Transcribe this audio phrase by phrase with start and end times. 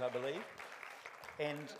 [0.00, 0.42] I believe.
[1.38, 1.72] And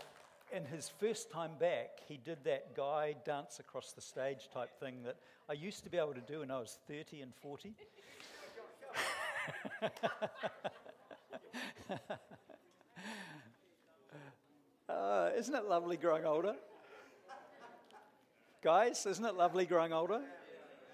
[0.53, 5.03] in his first time back, he did that guy dance across the stage type thing
[5.05, 5.17] that
[5.49, 7.75] I used to be able to do when I was 30 and 40.
[14.89, 16.57] uh, isn't it lovely growing older?
[18.63, 20.21] Guys, isn't it lovely growing older?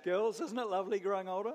[0.04, 1.54] Girls, isn't it lovely growing older?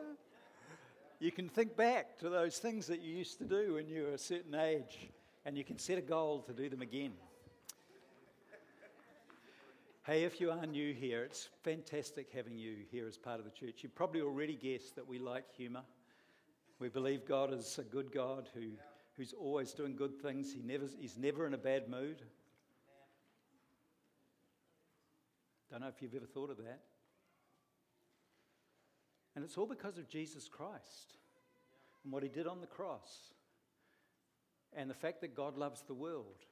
[1.19, 4.13] You can think back to those things that you used to do when you were
[4.13, 5.09] a certain age,
[5.45, 7.11] and you can set a goal to do them again.
[10.05, 13.51] Hey, if you are new here, it's fantastic having you here as part of the
[13.51, 13.83] church.
[13.83, 15.83] You've probably already guessed that we like humour.
[16.79, 18.71] We believe God is a good God who,
[19.15, 20.53] who's always doing good things.
[20.53, 22.21] He never, he's never in a bad mood.
[25.71, 26.81] Don't know if you've ever thought of that.
[29.35, 31.15] And it's all because of Jesus Christ
[32.03, 33.31] and what he did on the cross
[34.75, 36.45] and the fact that God loves the world.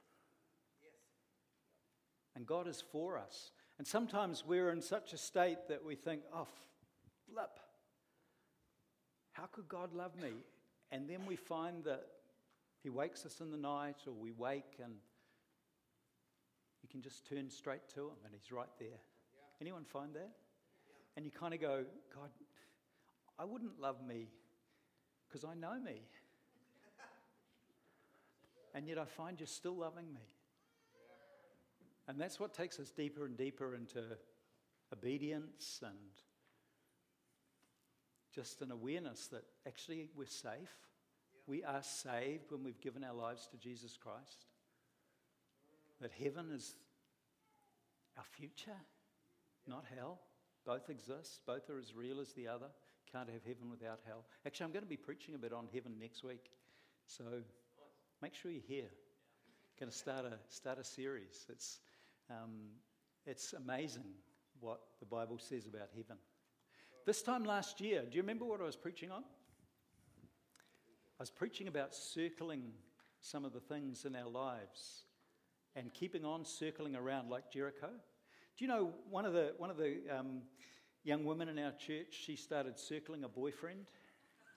[2.36, 3.52] And God is for us.
[3.78, 6.48] And sometimes we're in such a state that we think, oh,
[7.32, 7.60] flip.
[9.34, 10.32] How could God love me?
[10.92, 12.06] And then we find that
[12.84, 14.94] He wakes us in the night, or we wake and
[16.84, 18.88] you can just turn straight to Him and He's right there.
[18.90, 19.40] Yeah.
[19.62, 20.32] Anyone find that?
[20.88, 20.96] Yeah.
[21.16, 22.30] And you kind of go, God,
[23.40, 24.28] I wouldn't love me
[25.28, 26.02] because I know me.
[28.74, 30.22] And yet I find you're still loving me.
[32.08, 34.04] And that's what takes us deeper and deeper into
[34.92, 35.96] obedience and
[38.34, 40.76] just an awareness that actually we're safe.
[41.48, 44.46] We are saved when we've given our lives to Jesus Christ.
[46.02, 46.76] That heaven is
[48.18, 48.78] our future,
[49.68, 50.20] not hell.
[50.66, 52.68] Both exist, both are as real as the other.
[53.12, 54.26] Can't have heaven without hell.
[54.46, 56.52] Actually, I'm going to be preaching a bit on heaven next week.
[57.06, 57.24] So
[58.22, 58.90] make sure you're here.
[59.80, 61.46] Going to start a, start a series.
[61.50, 61.80] It's,
[62.30, 62.70] um,
[63.26, 64.04] it's amazing
[64.60, 66.18] what the Bible says about heaven.
[67.06, 69.24] This time last year, do you remember what I was preaching on?
[71.20, 72.74] I was preaching about circling
[73.22, 75.06] some of the things in our lives
[75.76, 77.88] and keeping on circling around like Jericho.
[78.58, 80.42] Do you know one of the, one of the um,
[81.04, 83.88] young women in our church, she started circling a boyfriend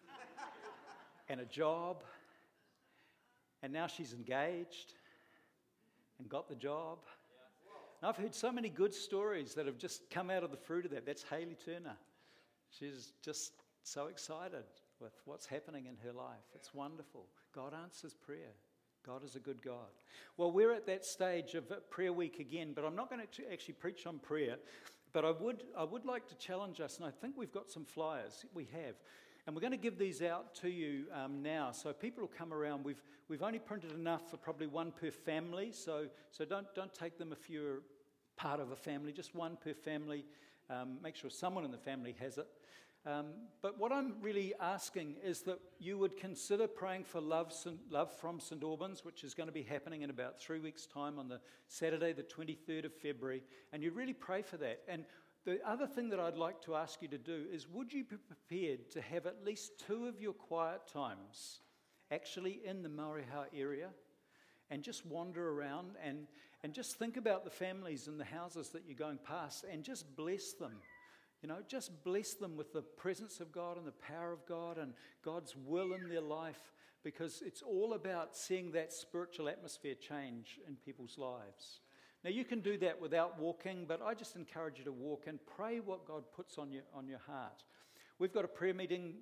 [1.31, 2.03] and a job,
[3.65, 4.93] and now she's engaged
[6.19, 6.99] and got the job.
[8.03, 10.85] And I've heard so many good stories that have just come out of the fruit
[10.85, 11.07] of that.
[11.07, 11.97] That's Haley Turner.
[12.79, 14.65] She's just so excited
[15.01, 16.45] with what's happening in her life.
[16.55, 17.25] It's wonderful.
[17.55, 18.53] God answers prayer.
[19.07, 19.89] God is a good God.
[20.37, 23.75] Well, we're at that stage of prayer week again, but I'm not going to actually
[23.75, 24.57] preach on prayer.
[25.15, 27.87] But I would, I would like to challenge us, and I think we've got some
[27.87, 28.45] flyers.
[28.53, 28.97] We have.
[29.47, 31.71] And we're going to give these out to you um, now.
[31.73, 32.85] So people will come around.
[32.85, 35.71] We've, we've only printed enough for probably one per family.
[35.73, 37.81] So, so don't, don't take them if you're
[38.37, 40.25] part of a family, just one per family.
[40.71, 42.47] Um, make sure someone in the family has it.
[43.07, 43.27] Um,
[43.61, 47.53] but what I'm really asking is that you would consider praying for love,
[47.91, 48.63] love from St.
[48.63, 51.39] Albans, which is going to be happening in about three weeks' time on the
[51.69, 53.43] Saturday, the 23rd of February.
[53.75, 54.81] And you really pray for that.
[54.89, 55.05] And
[55.45, 58.17] the other thing that I'd like to ask you to do is would you be
[58.17, 61.61] prepared to have at least two of your quiet times
[62.11, 63.89] actually in the Mairehau area
[64.71, 66.27] and just wander around and,
[66.63, 70.17] and just think about the families and the houses that you're going past and just
[70.17, 70.73] bless them
[71.45, 74.79] you know, just bless them with the presence of God and the power of God
[74.79, 76.73] and God's will in their life
[77.03, 81.81] because it's all about seeing that spiritual atmosphere change in people's lives.
[82.25, 85.39] Now, you can do that without walking, but I just encourage you to walk and
[85.45, 87.63] pray what God puts on your, on your heart.
[88.19, 89.17] We've got a prayer meeting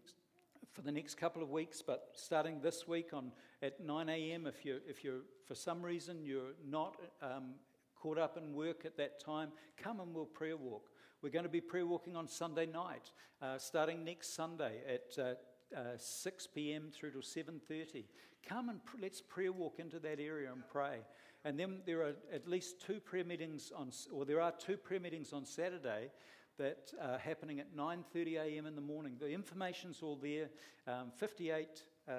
[0.72, 4.46] for the next couple of weeks, but starting this week on at 9 a.m.
[4.46, 7.54] If you're, if you're for some reason you're not um,
[7.96, 10.90] caught up in work at that time, come and we'll prayer walk.
[11.22, 13.10] We're going to be prayer walking on Sunday night,
[13.40, 15.34] uh, starting next Sunday at uh,
[15.76, 16.90] uh, 6 p.m.
[16.92, 18.04] through to 7:30.
[18.48, 20.98] Come and pr- let's prayer walk into that area and pray.
[21.44, 25.00] And then there are at least two prayer meetings on, or there are two prayer
[25.00, 26.10] meetings on Saturday
[26.58, 28.66] that are happening at 9:30 a.m.
[28.66, 29.16] in the morning.
[29.18, 30.50] The information's all there.
[30.86, 32.12] Um, 58 uh,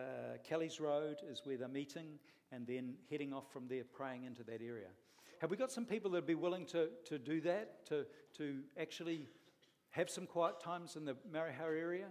[0.44, 2.20] Kelly's Road is where they're meeting,
[2.52, 4.90] and then heading off from there, praying into that area.
[5.40, 8.06] Have we got some people that would be willing to, to do that, to,
[8.38, 9.28] to actually
[9.90, 12.08] have some quiet times in the Mairehau area?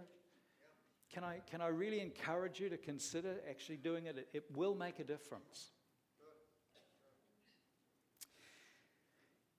[1.11, 4.27] Can I, can I really encourage you to consider actually doing it?
[4.33, 5.71] It will make a difference.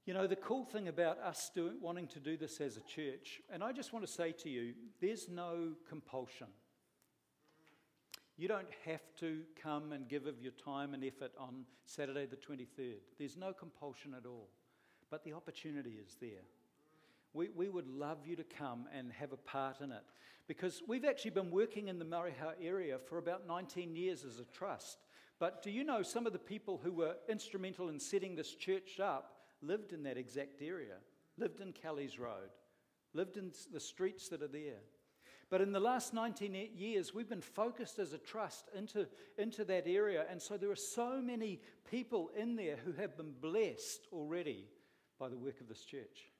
[0.06, 3.40] You know, the cool thing about us doing, wanting to do this as a church,
[3.50, 6.48] and I just want to say to you, there's no compulsion.
[8.36, 12.36] You don't have to come and give of your time and effort on Saturday the
[12.36, 12.98] 23rd.
[13.18, 14.50] There's no compulsion at all,
[15.10, 16.44] but the opportunity is there.
[17.32, 20.04] We, we would love you to come and have a part in it
[20.46, 24.44] because we've actually been working in the Mairehau area for about 19 years as a
[24.44, 24.98] trust.
[25.38, 29.00] But do you know some of the people who were instrumental in setting this church
[29.00, 30.96] up lived in that exact area,
[31.38, 32.50] lived in Kelly's Road,
[33.12, 34.80] lived in the streets that are there?
[35.50, 39.06] But in the last 19 years, we've been focused as a trust into,
[39.38, 40.24] into that area.
[40.30, 44.66] And so there are so many people in there who have been blessed already
[45.18, 46.30] by the work of this church.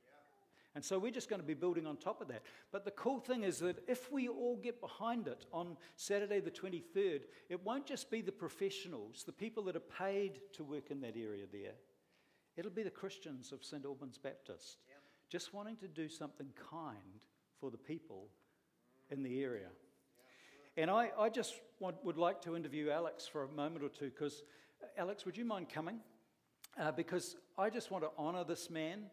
[0.75, 2.43] And so we're just going to be building on top of that.
[2.73, 6.51] But the cool thing is that if we all get behind it on Saturday the
[6.51, 11.01] 23rd, it won't just be the professionals, the people that are paid to work in
[11.03, 11.75] that area there.
[12.57, 13.85] It'll be the Christians of St.
[13.85, 14.95] Albans Baptist, yeah.
[15.29, 17.27] just wanting to do something kind
[17.61, 18.29] for the people
[19.11, 19.69] in the area.
[20.77, 24.11] And I, I just want, would like to interview Alex for a moment or two
[24.11, 24.43] because,
[24.97, 25.99] Alex, would you mind coming?
[26.79, 29.05] Uh, because I just want to honour this man.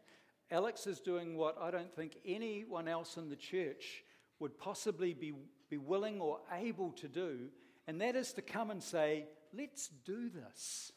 [0.49, 4.03] Alex is doing what I don't think anyone else in the church
[4.39, 5.33] would possibly be,
[5.69, 7.49] be willing or able to do,
[7.87, 10.94] and that is to come and say, Let's do this.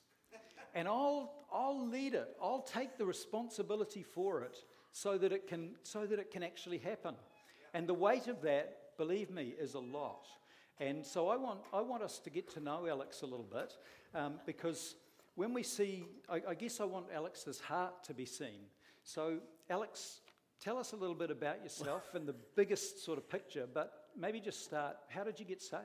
[0.75, 4.56] And I'll, I'll lead it, I'll take the responsibility for it
[4.93, 7.15] so that it can, so that it can actually happen.
[7.73, 10.26] And the weight of that, believe me, is a lot.
[10.81, 13.76] And so I want, I want us to get to know Alex a little bit
[14.15, 14.97] um, because
[15.37, 18.67] when we see, I, I guess I want Alex's heart to be seen.
[19.05, 19.38] So,
[19.71, 20.21] Alex,
[20.61, 24.41] tell us a little bit about yourself and the biggest sort of picture, but maybe
[24.41, 24.97] just start.
[25.09, 25.82] How did you get saved?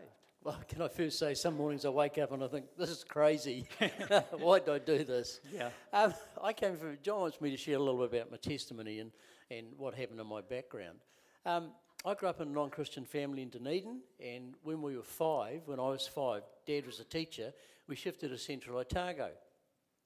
[0.68, 3.68] Can I first say, some mornings I wake up and I think, this is crazy.
[4.32, 5.42] Why did I do this?
[5.54, 5.70] Yeah.
[5.94, 9.00] Um, I came from, John wants me to share a little bit about my testimony
[9.00, 9.12] and,
[9.52, 11.00] and what happened in my background.
[11.46, 11.72] Um,
[12.06, 15.64] I grew up in a non Christian family in Dunedin, and when we were five,
[15.66, 17.52] when I was five, Dad was a teacher,
[17.88, 19.30] we shifted to Central Otago.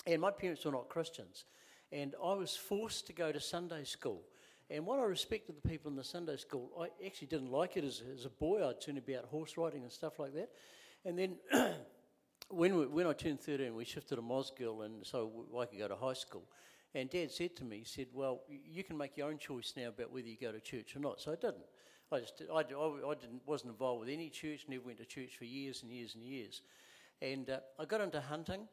[0.07, 1.45] And my parents were not Christians
[1.93, 4.21] and I was forced to go to Sunday school.
[4.69, 7.83] And what I respected the people in the Sunday school, I actually didn't like it
[7.83, 8.67] as, as a boy.
[8.67, 10.49] I'd turn about horse riding and stuff like that.
[11.05, 11.35] And then
[12.49, 15.87] when, we, when I turned 13, we shifted to Mosgiel, and so I could go
[15.87, 16.43] to high school.
[16.95, 19.89] And Dad said to me, he said, Well, you can make your own choice now
[19.89, 21.19] about whether you go to church or not.
[21.19, 21.65] So I didn't.
[22.11, 25.35] I just I, I, I didn't, wasn't involved with any church, never went to church
[25.37, 26.61] for years and years and years.
[27.21, 28.67] And uh, I got into hunting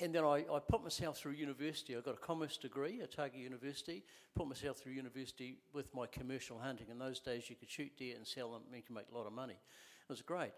[0.00, 1.96] and then I, I put myself through university.
[1.96, 4.02] I got a commerce degree at Otago University.
[4.34, 6.86] Put myself through university with my commercial hunting.
[6.90, 9.16] In those days, you could shoot deer and sell them, and you can make a
[9.16, 9.54] lot of money.
[9.54, 10.52] It was great.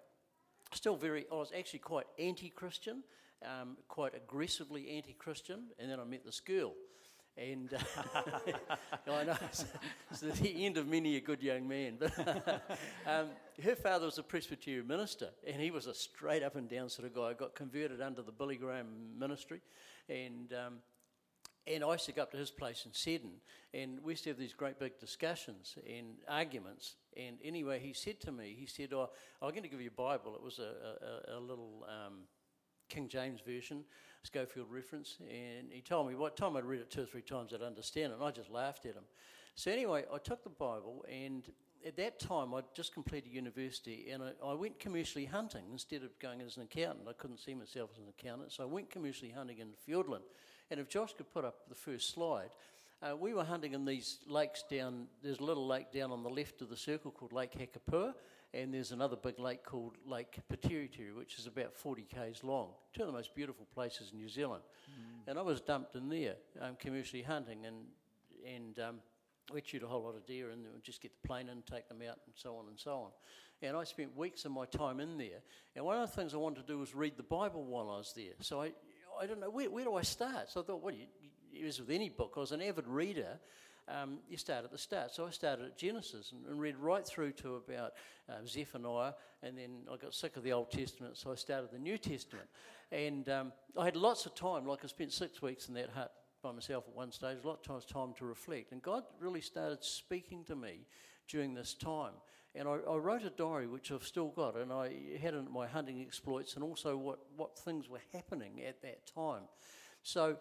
[0.73, 3.03] Still very, I was actually quite anti-Christian,
[3.44, 5.65] um, quite aggressively anti-Christian.
[5.79, 6.73] And then I met this girl,
[7.37, 7.79] and uh,
[9.11, 9.64] I know it's,
[10.11, 11.96] it's, the end of many a good young man.
[11.99, 12.19] But
[13.06, 13.29] um,
[13.62, 17.06] her father was a Presbyterian minister, and he was a straight up and down sort
[17.06, 17.32] of guy.
[17.32, 19.61] Got converted under the Billy Graham ministry,
[20.08, 20.75] and um,
[21.67, 23.34] and I used to go up to his place in Seddon,
[23.73, 26.96] and we used to have these great big discussions and arguments.
[27.17, 30.00] And anyway, he said to me, he said, "Oh, I'm going to give you a
[30.00, 32.25] Bible." It was a, a, a little um,
[32.88, 33.84] King James version
[34.24, 37.52] Scofield reference, and he told me what time I'd read it two or three times
[37.52, 39.04] I'd understand it, and I just laughed at him.
[39.56, 41.42] So anyway, I took the Bible, and
[41.84, 46.16] at that time I'd just completed university, and I, I went commercially hunting instead of
[46.20, 47.08] going as an accountant.
[47.08, 50.22] I couldn't see myself as an accountant, so I went commercially hunting in Fiordland.
[50.70, 52.50] And if Josh could put up the first slide,
[53.02, 55.08] uh, we were hunting in these lakes down.
[55.22, 58.14] There's a little lake down on the left of the circle called Lake Hakapoua,
[58.55, 62.69] and there's another big lake called Lake Poteriteri, which is about 40 k's long.
[62.93, 64.63] Two of the most beautiful places in New Zealand.
[64.91, 65.31] Mm.
[65.31, 67.77] And I was dumped in there, um, commercially hunting, and
[68.44, 68.97] and um,
[69.53, 71.89] we'd shoot a whole lot of deer, and we'd just get the plane in, take
[71.89, 73.11] them out, and so on and so on.
[73.63, 75.41] And I spent weeks of my time in there.
[75.77, 77.99] And one of the things I wanted to do was read the Bible while I
[77.99, 78.32] was there.
[78.41, 78.73] So I,
[79.21, 80.51] I don't know where, where do I start.
[80.51, 82.35] So I thought, well, you, was with any book.
[82.37, 83.39] I was an avid reader,
[83.89, 85.12] um, you start at the start.
[85.12, 87.93] So I started at Genesis and, and read right through to about
[88.29, 89.12] uh, Zephaniah,
[89.43, 92.48] and then I got sick of the Old Testament, so I started the New Testament.
[92.91, 96.12] And um, I had lots of time, like I spent six weeks in that hut
[96.43, 98.72] by myself at one stage, a lot of times time to reflect.
[98.72, 100.86] And God really started speaking to me
[101.29, 102.12] during this time.
[102.55, 105.67] And I, I, wrote a diary, which I've still got, and I had in my
[105.67, 109.44] hunting exploits and also what, what things were happening at that time.
[110.03, 110.36] So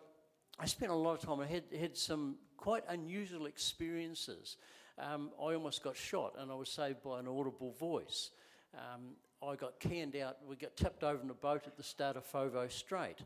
[0.59, 1.39] I spent a lot of time.
[1.39, 4.57] I had, had some quite unusual experiences.
[4.99, 8.29] Um, I almost got shot and I was saved by an audible voice.
[8.75, 9.15] Um,
[9.45, 10.37] I got canned out.
[10.47, 13.17] We got tipped over in a boat at the start of Foveaux Strait.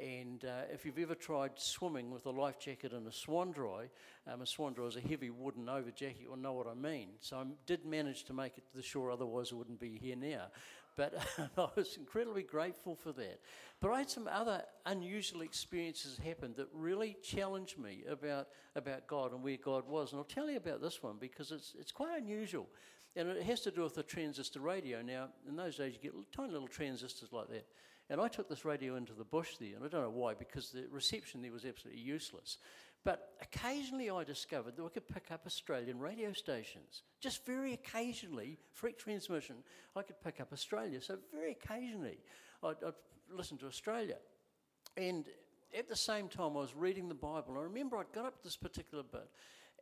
[0.00, 3.88] And uh, if you've ever tried swimming with a life jacket and a Swanndri,
[4.26, 7.08] um, a Swanndri is a heavy wooden over jacket, you'll know what I mean.
[7.20, 10.16] So I did manage to make it to the shore, otherwise I wouldn't be here
[10.16, 10.46] now.
[10.98, 11.14] But
[11.56, 13.40] I was incredibly grateful for that.
[13.80, 19.32] But I had some other unusual experiences happen that really challenged me about, about God
[19.32, 20.10] and where God was.
[20.10, 22.66] And I'll tell you about this one because it's, it's quite unusual.
[23.14, 25.00] And it has to do with the transistor radio.
[25.00, 27.66] Now, in those days, you get tiny little transistors like that.
[28.10, 30.70] And I took this radio into the bush there, and I don't know why, because
[30.70, 32.56] the reception there was absolutely useless.
[33.08, 37.04] But occasionally I discovered that I could pick up Australian radio stations.
[37.20, 39.56] Just very occasionally, freak transmission,
[39.96, 41.00] I could pick up Australia.
[41.00, 42.18] So very occasionally
[42.62, 42.92] I'd, I'd
[43.34, 44.16] listen to Australia.
[44.98, 45.24] And
[45.74, 47.56] at the same time, I was reading the Bible.
[47.56, 49.30] I remember I'd got up to this particular bit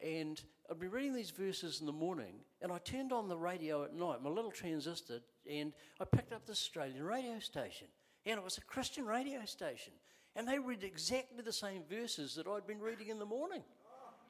[0.00, 0.40] and
[0.70, 3.92] I'd be reading these verses in the morning, and I turned on the radio at
[3.92, 5.18] night, my little transistor,
[5.50, 7.88] and I picked up this Australian radio station.
[8.24, 9.94] And it was a Christian radio station.
[10.36, 13.62] And they read exactly the same verses that I'd been reading in the morning.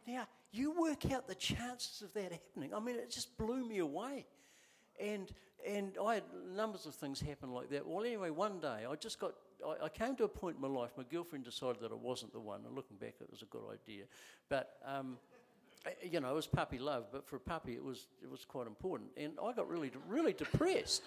[0.06, 2.72] Now, you work out the chances of that happening.
[2.72, 4.25] I mean, it just blew me away.
[5.00, 5.30] And,
[5.66, 6.22] and I had
[6.54, 7.84] numbers of things happen like that.
[7.84, 9.32] Well, anyway, one day I just got,
[9.66, 12.32] I, I came to a point in my life, my girlfriend decided that I wasn't
[12.32, 12.60] the one.
[12.64, 14.04] And looking back, it was a good idea.
[14.48, 15.18] But, um,
[16.02, 18.68] you know, it was puppy love, but for a puppy, it was, it was quite
[18.68, 19.10] important.
[19.16, 21.02] And I got really, really depressed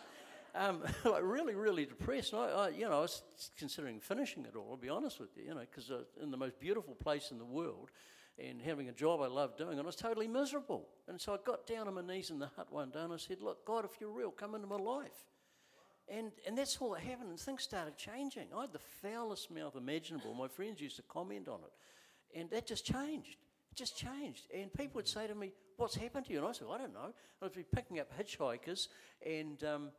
[0.55, 2.33] um, like really, really depressed.
[2.33, 3.21] I, I, you know, I was
[3.57, 4.67] considering finishing it all.
[4.71, 7.37] I'll be honest with you, you know, because uh, in the most beautiful place in
[7.37, 7.91] the world,
[8.37, 10.87] and having a job I love doing, and I was totally miserable.
[11.07, 13.17] And so I got down on my knees in the hut one day and I
[13.17, 15.25] said, "Look, God, if you're real, come into my life."
[16.11, 18.47] And, and that's all that happened, and things started changing.
[18.55, 20.33] I had the foulest mouth imaginable.
[20.33, 22.39] My friends used to comment on it.
[22.39, 23.37] And that just changed.
[23.71, 24.47] It just changed.
[24.51, 26.39] And people would say to me, What's happened to you?
[26.39, 27.13] And I said, I don't know.
[27.41, 28.89] I'd be picking up hitchhikers
[29.25, 29.91] and um,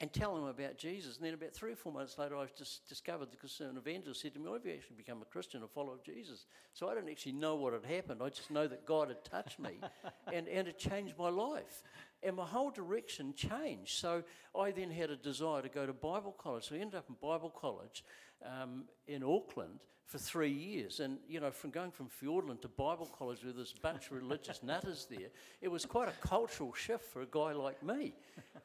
[0.00, 1.16] and tell them about Jesus.
[1.16, 4.34] And then about three or four months later, I just discovered because an evangelist said
[4.34, 6.44] to me, Have you actually become a Christian, a follower of Jesus?
[6.74, 8.20] So I didn't actually know what had happened.
[8.22, 9.80] I just know that God had touched me
[10.32, 11.82] and, and it changed my life.
[12.22, 13.92] And my whole direction changed.
[13.92, 14.22] So
[14.58, 16.68] I then had a desire to go to Bible college.
[16.68, 18.04] So I ended up in Bible college
[18.44, 21.00] um, in Auckland for three years.
[21.00, 24.62] And, you know, from going from Fiordland to Bible college with this bunch of religious
[24.62, 25.28] nutters there,
[25.60, 28.14] it was quite a cultural shift for a guy like me.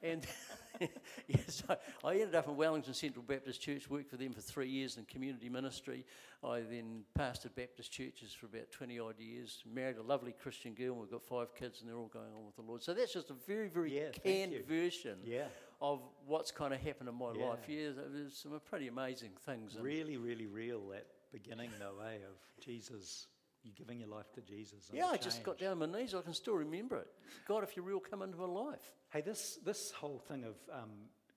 [0.03, 0.25] And
[1.27, 4.69] yes, I, I ended up in Wellington Central Baptist Church, worked for them for three
[4.69, 6.05] years in community ministry.
[6.43, 10.93] I then pastored Baptist churches for about 20 odd years, married a lovely Christian girl,
[10.93, 12.81] and we've got five kids, and they're all going on with the Lord.
[12.81, 15.45] So that's just a very, very yeah, canned version yeah.
[15.81, 17.45] Of what's kind of happened in my yeah.
[17.45, 17.59] life.
[17.67, 19.77] Yeah, there's some pretty amazing things.
[19.79, 23.27] Really, really real, that beginning, though, eh, of Jesus
[23.63, 24.89] you giving your life to Jesus.
[24.91, 26.15] Yeah, I just got down on my knees.
[26.15, 27.07] I can still remember it.
[27.47, 28.91] God, if you're real, come into my life.
[29.11, 30.89] Hey, this this whole thing of um,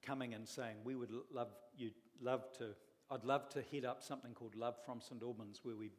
[0.03, 2.71] coming and saying we would love you love to.
[3.11, 5.91] I'd love to head up something called Love from St Albans, where we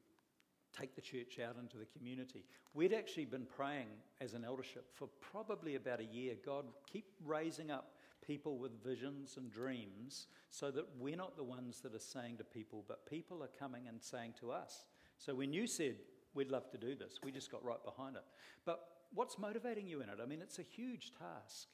[0.78, 2.44] take the church out into the community.
[2.74, 3.88] We'd actually been praying
[4.20, 6.36] as an eldership for probably about a year.
[6.44, 7.92] God, keep raising up
[8.26, 12.44] people with visions and dreams so that we're not the ones that are saying to
[12.44, 14.86] people, but people are coming and saying to us.
[15.18, 15.96] So when you said,
[16.34, 17.20] we'd love to do this.
[17.24, 18.24] We just got right behind it.
[18.66, 18.82] But
[19.14, 20.20] what's motivating you in it?
[20.22, 21.68] I mean, it's a huge task.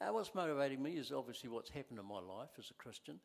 [0.00, 3.18] Uh, what's motivating me is obviously what's happened in my life as a Christian.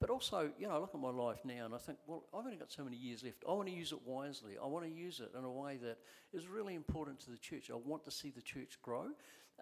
[0.00, 2.44] But also, you know, I look at my life now and I think, well, I've
[2.44, 3.44] only got so many years left.
[3.48, 4.52] I want to use it wisely.
[4.62, 5.98] I want to use it in a way that
[6.32, 7.70] is really important to the church.
[7.72, 9.06] I want to see the church grow.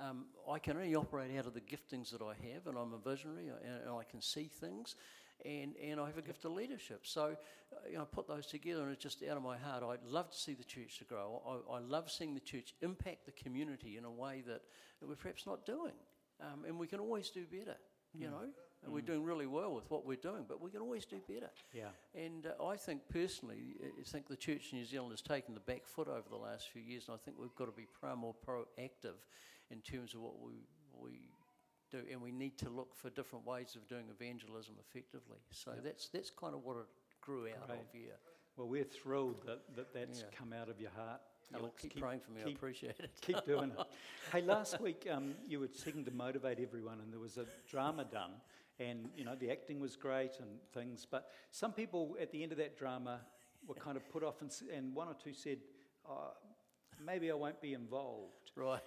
[0.01, 2.99] Um, I can only operate out of the giftings that I have, and I'm a
[2.99, 4.97] visionary, and, and I can see things
[5.45, 7.01] and, and I have a gift of leadership.
[7.03, 7.23] So
[7.73, 9.83] uh, you know, I put those together, and it's just out of my heart.
[9.83, 11.43] I'd love to see the church to grow.
[11.71, 14.63] I, I love seeing the church impact the community in a way that,
[15.01, 15.95] we're perhaps not doing.
[16.41, 17.77] Um, and we can always do better,
[18.15, 18.31] you mm.
[18.31, 18.43] know.
[18.85, 18.95] And mm.
[18.95, 21.51] we're doing really well with what we're doing, but we can always do better.
[21.73, 21.89] Yeah.
[22.15, 25.61] And uh, I think personally, I think the Church in New Zealand has taken the
[25.61, 28.15] back foot over the last few years, and I think we've got to be pro
[28.15, 29.19] more proactive
[29.73, 30.67] in terms of what we
[31.01, 31.31] we
[31.91, 35.39] do, and we need to look for different ways of doing evangelism effectively.
[35.51, 35.85] So yep.
[35.85, 36.87] that's that's kind of what it
[37.21, 37.77] grew out of.
[37.95, 38.13] Yeah.
[38.57, 40.39] Well, we're thrilled that, that that's yeah.
[40.39, 41.21] come out of your heart.
[41.55, 42.41] Alex, keep, keep, praying for me.
[42.45, 43.11] Keep, I appreciate it.
[43.21, 43.87] keep doing it.
[44.33, 48.05] Hey, last week um, you were seeking to motivate everyone, and there was a drama
[48.05, 48.31] done,
[48.79, 51.07] and you know the acting was great and things.
[51.11, 53.21] But some people at the end of that drama
[53.67, 55.59] were kind of put off, and, and one or two said,
[56.09, 56.33] oh,
[57.05, 58.81] "Maybe I won't be involved." Right.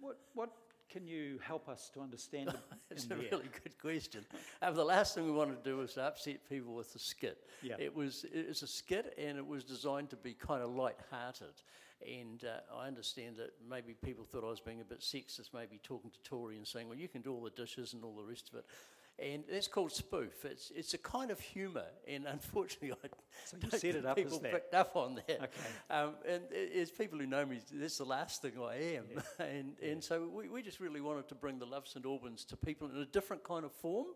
[0.00, 0.50] What what
[0.90, 2.56] can you help us to understand it?
[2.90, 4.24] It's a really good question.
[4.62, 7.38] Um, the last thing we wanted to do was to upset people with a skit.
[7.62, 7.74] Yeah.
[7.78, 11.62] It was it was a skit, and it was designed to be kind of light-hearted.
[12.06, 15.80] And uh, I understand that maybe people thought I was being a bit sexist, maybe
[15.82, 18.24] talking to Tory and saying, "Well, you can do all the dishes and all the
[18.24, 18.66] rest of it."
[19.16, 20.44] And that's called spoof.
[20.44, 23.08] It's, it's a kind of humour, and unfortunately, I
[23.44, 25.40] So you set it up as people picked up on that.
[25.42, 25.50] Okay.
[25.88, 29.04] Um, and as people who know me, that's the last thing I am.
[29.14, 29.46] Yeah.
[29.46, 32.56] and, and so we, we just really wanted to bring the Love St Albans to
[32.56, 34.08] people in a different kind of form,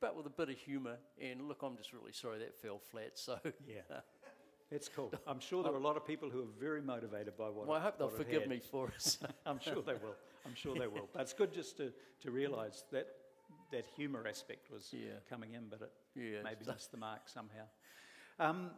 [0.00, 0.96] but with a bit of humour.
[1.20, 3.12] And look, I'm just really sorry that fell flat.
[3.14, 3.80] So Yeah.
[4.68, 5.12] It's cool.
[5.28, 7.68] I'm sure there are a lot of people who are very motivated by what.
[7.68, 8.50] well, I hope they'll forgive had.
[8.50, 9.16] me for it.
[9.46, 10.16] I'm sure they will.
[10.44, 11.08] I'm sure they will.
[11.12, 13.06] But it's good just to, to realise that
[13.70, 15.20] that humour aspect was Yeah.
[15.28, 17.66] coming in, but it yeah, maybe missed the mark somehow.
[18.38, 18.70] Um,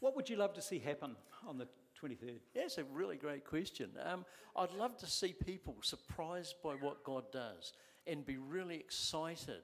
[0.00, 1.68] what would you love to see happen on the
[2.00, 2.40] 23rd?
[2.54, 3.90] Yeah, it's a really great question.
[4.02, 4.24] Um,
[4.56, 7.72] I'd love to see people surprised by what God does
[8.06, 9.62] and be really excited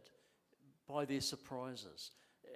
[0.86, 2.12] by their surprises.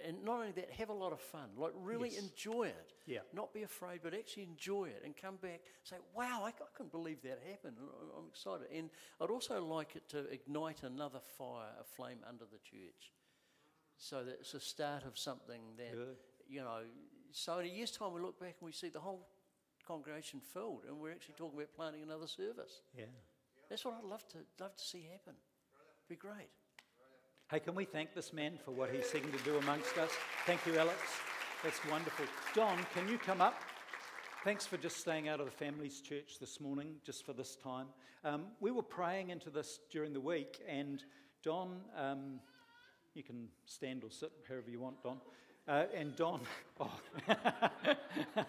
[0.07, 1.51] And not only that, have a lot of fun.
[1.57, 2.23] Like, really Yes.
[2.23, 2.93] enjoy it.
[3.07, 3.21] Yeah.
[3.33, 7.23] Not be afraid, but actually enjoy it and come back, say, wow, I couldn't believe
[7.23, 7.77] that happened.
[7.81, 8.69] I- I'm excited.
[8.71, 8.91] And
[9.21, 13.13] I'd also like it to ignite another fire, a flame under the church.
[13.99, 16.17] So that it's the start of something that
[16.49, 16.85] you know,
[17.33, 19.29] so in a year's time we look back and we see the whole
[19.87, 22.81] congregation filled and we're actually talking about planning another service.
[22.93, 23.05] Yeah.
[23.69, 25.37] That's what I'd love to love to see happen.
[26.09, 26.49] Be great.
[27.51, 30.13] Hey, can we thank this man for what he's seeking to do amongst us?
[30.47, 31.01] Thank you, Alex.
[31.65, 32.25] That's wonderful.
[32.55, 33.61] Don, can you come up?
[34.45, 37.89] Thanks for just staying out of the family's church this morning, just for this time.
[38.25, 41.03] Um, we were praying into this during the week, and
[41.43, 42.39] Don, um,
[43.15, 45.17] you can stand or sit, however you want, Don.
[45.67, 46.43] Uh, and Don,
[46.81, 47.01] oh.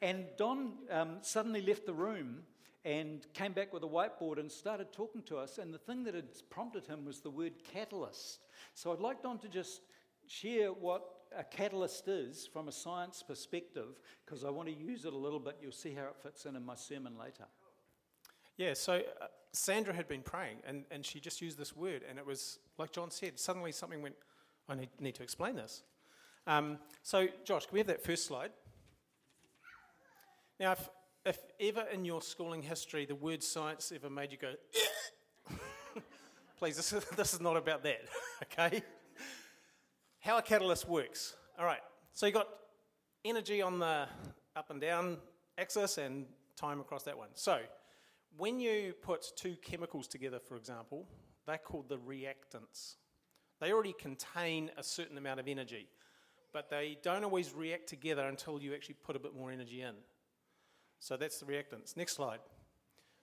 [0.00, 2.38] and Don um, suddenly left the room
[2.84, 5.58] and came back with a whiteboard and started talking to us.
[5.58, 8.40] And the thing that had prompted him was the word catalyst.
[8.74, 9.82] So I'd like Don to just
[10.26, 11.02] share what
[11.36, 15.40] a catalyst is from a science perspective, because I want to use it a little
[15.40, 15.56] bit.
[15.60, 17.44] You'll see how it fits in in my sermon later.
[18.56, 22.18] Yeah, so uh, Sandra had been praying and, and she just used this word, and
[22.18, 24.14] it was like John said, suddenly something went,
[24.68, 25.82] I need, need to explain this.
[26.46, 28.52] Um, so, Josh, can we have that first slide?
[30.58, 30.88] Now, if,
[31.28, 34.54] if ever in your schooling history the word science ever made you go,
[36.58, 38.00] please, this is, this is not about that,
[38.44, 38.82] okay?
[40.20, 41.36] How a catalyst works.
[41.58, 41.82] All right,
[42.14, 42.48] so you've got
[43.26, 44.08] energy on the
[44.56, 45.18] up and down
[45.58, 46.24] axis and
[46.56, 47.28] time across that one.
[47.34, 47.58] So,
[48.36, 51.06] when you put two chemicals together, for example,
[51.46, 52.96] they're called the reactants.
[53.60, 55.88] They already contain a certain amount of energy,
[56.52, 59.94] but they don't always react together until you actually put a bit more energy in.
[61.00, 61.96] So that's the reactants.
[61.96, 62.40] Next slide.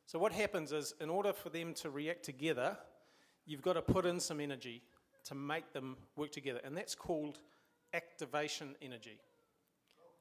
[0.08, 2.78] So, what happens is, in order for them to react together,
[3.46, 4.84] you've got to put in some energy
[5.26, 7.40] to make them work together, and that's called
[7.94, 9.20] activation energy.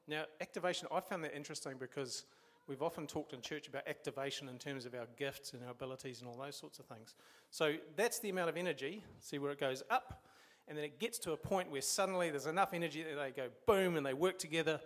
[0.08, 2.24] Now, activation, I found that interesting because
[2.66, 6.20] we've often talked in church about activation in terms of our gifts and our abilities
[6.20, 7.14] and all those sorts of things.
[7.50, 9.04] So that's the amount of energy.
[9.20, 10.24] See where it goes up,
[10.66, 13.48] and then it gets to a point where suddenly there's enough energy that they go
[13.66, 14.80] boom and they work together,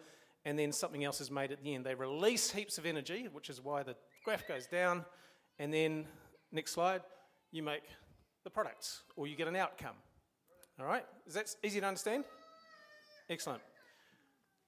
[0.49, 1.85] and then something else is made at the end.
[1.85, 5.05] They release heaps of energy, which is why the graph goes down,
[5.59, 6.07] and then
[6.51, 7.03] next slide,
[7.53, 7.83] you make
[8.45, 9.97] the products or you get an outcome.
[10.81, 11.05] All right?
[11.27, 12.25] Is that easy to understand?
[13.29, 13.61] Excellent.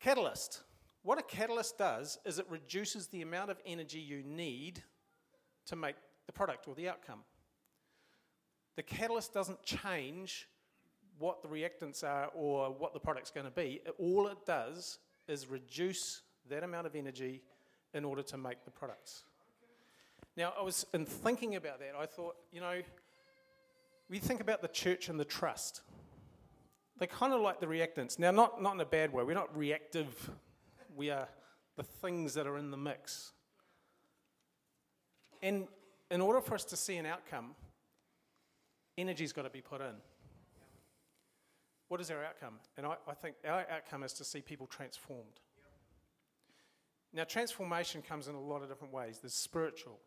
[0.00, 0.60] Catalyst.
[1.02, 4.82] What a catalyst does is it reduces the amount of energy you need
[5.64, 7.20] to make the product or the outcome.
[8.76, 10.46] The catalyst doesn't change
[11.18, 13.80] what the reactants are or what the product's going to be.
[13.98, 14.98] All it does
[15.30, 17.42] is reduce that amount of energy
[17.94, 19.24] in order to make the products.
[20.36, 22.80] Now, I was in thinking about that, I thought, you know,
[24.08, 25.82] we think about the church and the trust.
[26.98, 28.18] They're kind of like the reactants.
[28.18, 29.24] Now, not, not in a bad way.
[29.24, 30.30] We're not reactive.
[30.96, 31.28] We are
[31.76, 33.32] the things that are in the mix.
[35.42, 35.68] And
[36.10, 37.54] in order for us to see an outcome,
[38.98, 39.94] energy's got to be put in.
[41.90, 42.54] What is our outcome?
[42.76, 45.40] And I, I think our outcome is to see people transformed.
[47.12, 49.98] Now, transformation comes in a lot of different ways there's spiritual,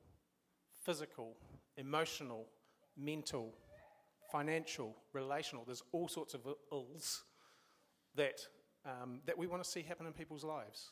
[0.86, 1.36] physical,
[1.76, 2.48] emotional,
[2.98, 3.54] mental,
[4.32, 5.65] financial, relational.
[5.65, 7.24] There's all sorts of ills
[8.15, 8.39] that,
[8.86, 10.91] um, that we want to see happen in people's lives.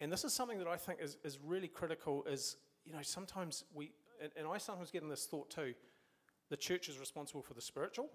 [0.00, 3.64] And this is something that I think is, is really critical is, you know, sometimes
[3.74, 5.74] we, and, and I sometimes get in this thought too,
[6.48, 8.08] the church is responsible for the spiritual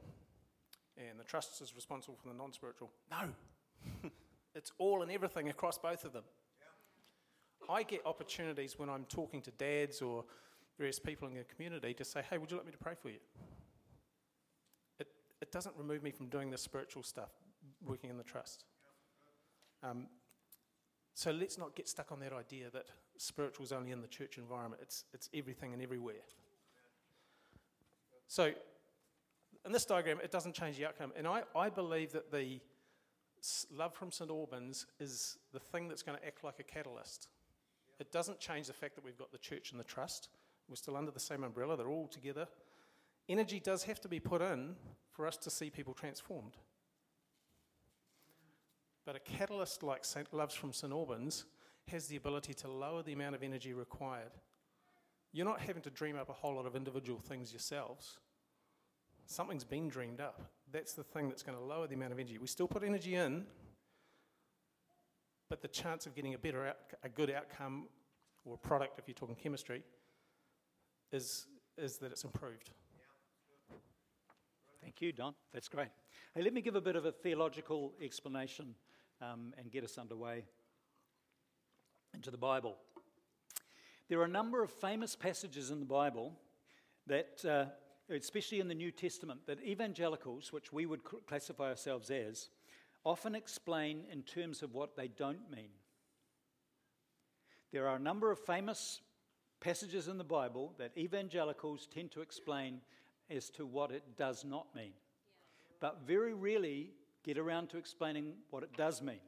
[0.99, 2.89] and the trust is responsible for the non-spiritual.
[3.09, 4.09] No.
[4.55, 6.23] it's all and everything across both of them.
[7.69, 10.25] I get opportunities when I'm talking to dads or
[10.77, 13.09] various people in the community to say, hey, would you like me to pray for
[13.09, 13.19] you?
[14.99, 15.07] It,
[15.41, 17.29] it doesn't remove me from doing the spiritual stuff,
[17.85, 18.65] working in the trust.
[19.83, 20.07] Um,
[21.13, 22.85] so let's not get stuck on that idea that
[23.17, 24.81] spiritual is only in the church environment.
[24.81, 26.23] It's, it's everything and everywhere.
[28.27, 28.53] So
[29.65, 31.11] in this diagram, it doesn't change the outcome.
[31.15, 32.59] And I, I believe that the
[33.71, 34.29] love from St.
[34.29, 37.27] Albans is the thing that's going to act like a catalyst.
[37.99, 40.29] It doesn't change the fact that we've got the church and the trust.
[40.69, 42.47] We're still under the same umbrella, they're all together.
[43.27, 44.75] Energy does have to be put in
[45.11, 46.57] for us to see people transformed.
[49.05, 50.31] But a catalyst like St.
[50.33, 50.91] Loves from St.
[50.91, 51.45] Albans
[51.87, 54.31] has the ability to lower the amount of energy required.
[55.31, 58.19] You're not having to dream up a whole lot of individual things yourselves.
[59.29, 60.41] Something's been dreamed up.
[60.71, 62.39] That's the thing that's going to lower the amount of energy.
[62.39, 63.45] We still put energy in,
[65.49, 67.89] but the chance of getting a better, out, a good outcome
[68.43, 69.83] or product, if you're talking chemistry,
[71.11, 71.45] is,
[71.77, 72.71] is that it's improved.
[74.81, 75.35] Thank you, Don.
[75.53, 75.89] That's great.
[76.33, 78.73] Hey, let me give a bit of a theological explanation
[79.21, 80.43] um, and get us underway
[82.15, 82.77] into the Bible.
[84.09, 86.33] There are a number of famous passages in the Bible
[87.05, 87.65] that, uh,
[88.09, 92.49] especially in the New Testament, that evangelicals, which we would classify ourselves as,
[93.03, 95.69] often explain in terms of what they don't mean.
[97.71, 99.01] There are a number of famous
[99.59, 102.81] passages in the Bible that evangelicals tend to explain
[103.29, 104.93] as to what it does not mean,
[105.79, 106.91] but very rarely
[107.23, 109.19] get around to explaining what it does mean.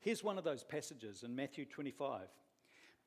[0.00, 2.22] Here's one of those passages in Matthew 25.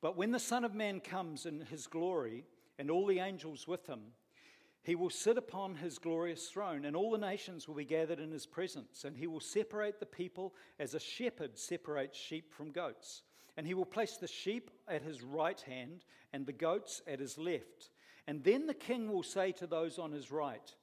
[0.00, 2.44] But when the Son of Man comes in his glory
[2.78, 4.00] and all the angels with him,
[4.82, 8.30] he will sit upon his glorious throne, and all the nations will be gathered in
[8.30, 9.04] his presence.
[9.04, 13.22] And he will separate the people as a shepherd separates sheep from goats.
[13.56, 17.36] And he will place the sheep at his right hand and the goats at his
[17.36, 17.90] left.
[18.26, 20.74] And then the king will say to those on his right,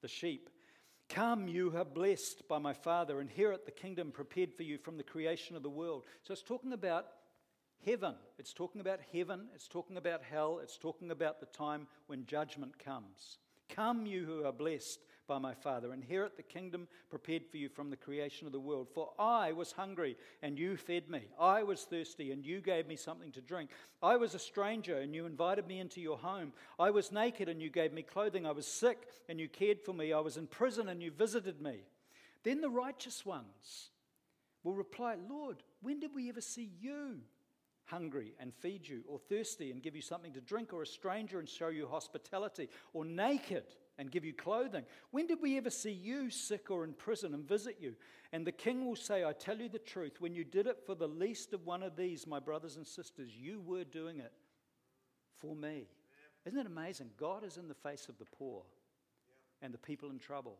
[0.00, 0.48] the sheep,
[1.08, 5.02] Come, you are blessed by my Father, inherit the kingdom prepared for you from the
[5.02, 6.04] creation of the world.
[6.22, 7.06] So it's talking about
[7.84, 8.14] heaven.
[8.38, 9.48] It's talking about heaven.
[9.54, 10.60] It's talking about hell.
[10.62, 13.38] It's talking about the time when judgment comes.
[13.68, 17.88] Come, you who are blessed by my Father, inherit the kingdom prepared for you from
[17.88, 18.88] the creation of the world.
[18.94, 21.22] For I was hungry, and you fed me.
[21.40, 23.70] I was thirsty, and you gave me something to drink.
[24.02, 26.52] I was a stranger, and you invited me into your home.
[26.78, 28.46] I was naked, and you gave me clothing.
[28.46, 30.12] I was sick, and you cared for me.
[30.12, 31.84] I was in prison, and you visited me.
[32.42, 33.90] Then the righteous ones
[34.62, 37.20] will reply, Lord, when did we ever see you?
[37.86, 41.38] Hungry and feed you, or thirsty and give you something to drink, or a stranger
[41.38, 43.64] and show you hospitality, or naked
[43.98, 44.84] and give you clothing?
[45.10, 47.94] When did we ever see you sick or in prison and visit you?
[48.32, 50.94] And the king will say, I tell you the truth, when you did it for
[50.94, 54.32] the least of one of these, my brothers and sisters, you were doing it
[55.36, 55.86] for me.
[56.44, 57.10] Isn't it amazing?
[57.16, 58.62] God is in the face of the poor
[59.62, 60.58] and the people in trouble.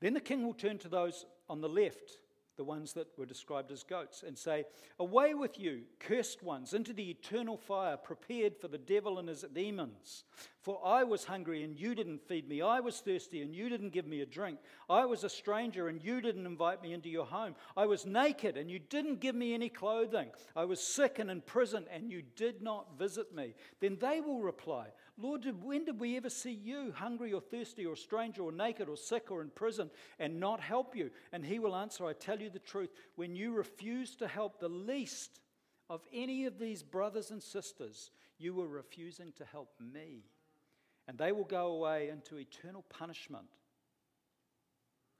[0.00, 2.18] Then the king will turn to those on the left
[2.62, 4.64] the ones that were described as goats, and say,
[5.00, 9.44] Away with you, cursed ones, into the eternal fire prepared for the devil and his
[9.52, 10.22] demons.
[10.60, 12.62] For I was hungry, and you didn't feed me.
[12.62, 14.60] I was thirsty, and you didn't give me a drink.
[14.88, 17.56] I was a stranger, and you didn't invite me into your home.
[17.76, 20.28] I was naked, and you didn't give me any clothing.
[20.54, 23.54] I was sick and in prison, and you did not visit me.
[23.80, 24.86] Then they will reply,
[25.18, 28.96] Lord, when did we ever see you hungry or thirsty or stranger or naked or
[28.96, 31.10] sick or in prison and not help you?
[31.32, 34.68] And he will answer, I tell you the truth, when you refuse to help the
[34.68, 35.40] least
[35.90, 40.24] of any of these brothers and sisters, you were refusing to help me.
[41.06, 43.48] And they will go away into eternal punishment.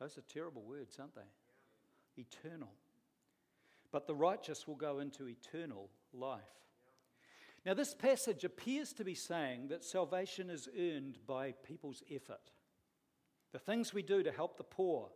[0.00, 2.22] Those are terrible words, aren't they?
[2.22, 2.72] Eternal.
[3.90, 6.40] But the righteous will go into eternal life.
[7.64, 12.51] Now, this passage appears to be saying that salvation is earned by people's effort.
[13.53, 15.11] The things we do to help the poor,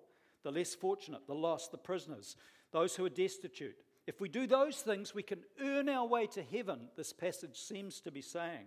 [0.44, 2.36] the less fortunate, the lost, the prisoners,
[2.70, 3.76] those who are destitute.
[4.06, 8.00] If we do those things, we can earn our way to heaven, this passage seems
[8.02, 8.66] to be saying.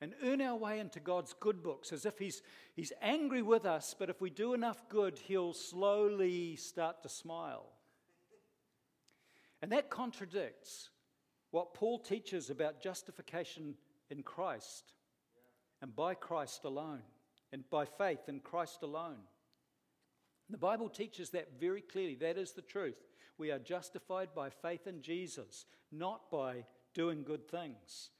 [0.00, 2.42] And earn our way into God's good books as if he's,
[2.74, 7.66] he's angry with us, but if we do enough good, He'll slowly start to smile.
[9.60, 10.90] And that contradicts
[11.52, 13.74] what Paul teaches about justification
[14.10, 14.94] in Christ
[15.80, 17.02] and by Christ alone
[17.52, 19.18] and by faith in Christ alone.
[20.50, 22.16] The Bible teaches that very clearly.
[22.16, 22.96] That is the truth.
[23.38, 28.10] We are justified by faith in Jesus, not by doing good things.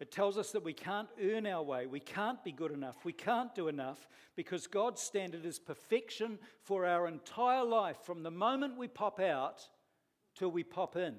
[0.00, 1.86] It tells us that we can't earn our way.
[1.86, 3.04] We can't be good enough.
[3.04, 8.30] We can't do enough because God's standard is perfection for our entire life from the
[8.30, 9.68] moment we pop out
[10.34, 11.14] till we pop in.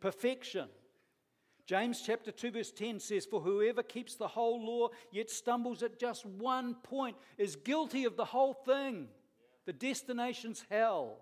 [0.00, 0.68] Perfection.
[1.66, 6.00] James chapter 2, verse 10 says, For whoever keeps the whole law yet stumbles at
[6.00, 9.08] just one point is guilty of the whole thing.
[9.66, 11.18] The destination's hell.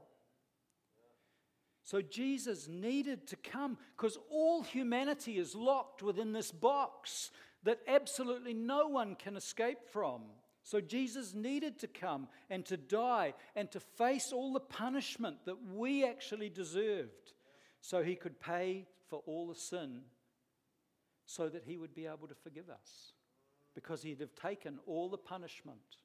[1.85, 7.31] So Jesus needed to come because all humanity is locked within this box.
[7.65, 10.23] that absolutely no one can escape from.
[10.63, 15.57] So Jesus needed to come and to die and to face all the punishment that
[15.75, 17.33] we actually deserved
[17.89, 20.03] so he could pay for all the sin
[21.25, 23.13] so that he would be able to forgive us
[23.75, 25.97] because he'd have taken all the punishment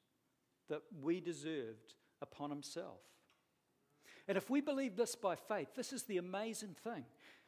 [0.70, 1.92] that we deserved
[2.22, 3.02] upon himself.
[4.26, 7.04] And if we believe this by faith, this is the amazing thing.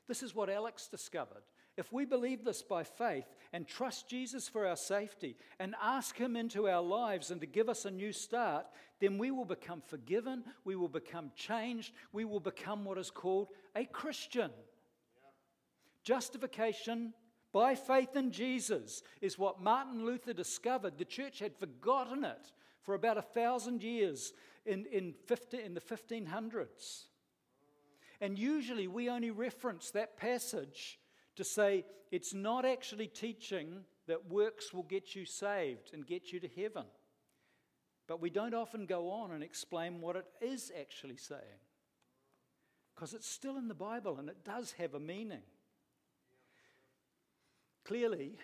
[0.06, 1.44] This is what Alex discovered.
[1.76, 6.34] If we believe this by faith and trust Jesus for our safety and ask Him
[6.34, 8.66] into our lives and to give us a new start,
[8.98, 13.48] then we will become forgiven, we will become changed, we will become what is called
[13.74, 14.50] a Christian.
[16.02, 17.12] Justification
[17.52, 20.96] by faith in Jesus is what Martin Luther discovered.
[20.96, 24.32] The church had forgotten it for about a thousand years
[24.64, 27.04] in, in, 50, in the 1500s.
[28.20, 30.98] And usually we only reference that passage
[31.36, 36.40] to say it's not actually teaching that works will get you saved and get you
[36.40, 36.84] to heaven.
[38.06, 41.60] But we don't often go on and explain what it is actually saying.
[42.94, 45.42] Because it's still in the Bible and it does have a meaning.
[47.84, 48.38] Clearly,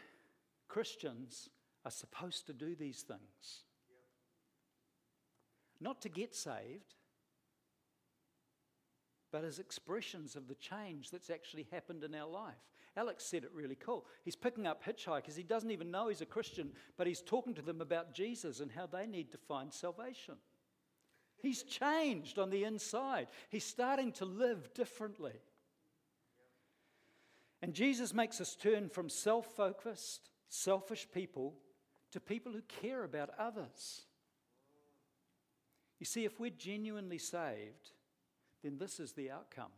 [0.68, 1.48] Christians
[1.84, 3.64] are supposed to do these things.
[5.80, 6.94] Not to get saved,
[9.32, 12.54] but as expressions of the change that's actually happened in our life.
[12.96, 14.04] Alex said it really cool.
[14.24, 15.36] He's picking up hitchhikers.
[15.36, 18.70] He doesn't even know he's a Christian, but he's talking to them about Jesus and
[18.70, 20.34] how they need to find salvation.
[21.38, 25.32] He's changed on the inside, he's starting to live differently.
[27.62, 31.54] And Jesus makes us turn from self focused, selfish people
[32.10, 34.02] to people who care about others.
[35.98, 37.92] You see, if we're genuinely saved,
[38.62, 39.70] then this is the outcome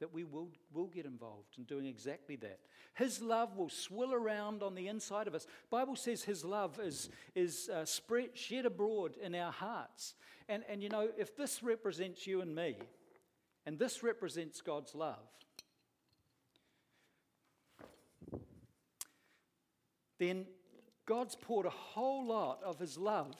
[0.00, 2.60] that we will, will get involved in doing exactly that.
[2.94, 5.46] His love will swill around on the inside of us.
[5.70, 10.14] Bible says his love is, is uh, spread, shed abroad in our hearts.
[10.48, 12.76] And, and you know, if this represents you and me,
[13.66, 15.18] and this represents God's love,
[20.18, 20.46] then
[21.06, 23.34] God's poured a whole lot of his love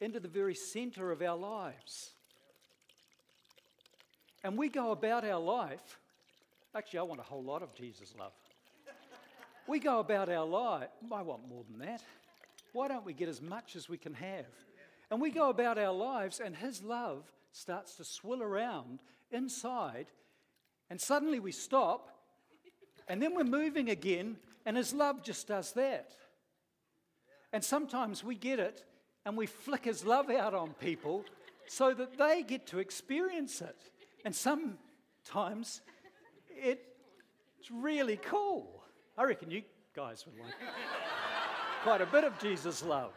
[0.00, 2.12] into the very center of our lives.
[4.44, 5.98] And we go about our life,
[6.74, 8.32] actually, I want a whole lot of Jesus' love.
[9.66, 12.02] We go about our life, I want more than that.
[12.72, 14.46] Why don't we get as much as we can have?
[15.10, 20.06] And we go about our lives, and His love starts to swill around inside,
[20.90, 22.08] and suddenly we stop,
[23.08, 26.12] and then we're moving again, and His love just does that.
[27.52, 28.84] And sometimes we get it,
[29.24, 31.24] and we flick His love out on people
[31.66, 33.76] so that they get to experience it.
[34.24, 35.80] And sometimes
[36.50, 38.82] it's really cool.
[39.16, 39.62] I reckon you
[39.94, 40.54] guys would like
[41.82, 43.12] quite a bit of Jesus' love.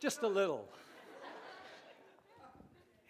[0.00, 0.68] Just a little.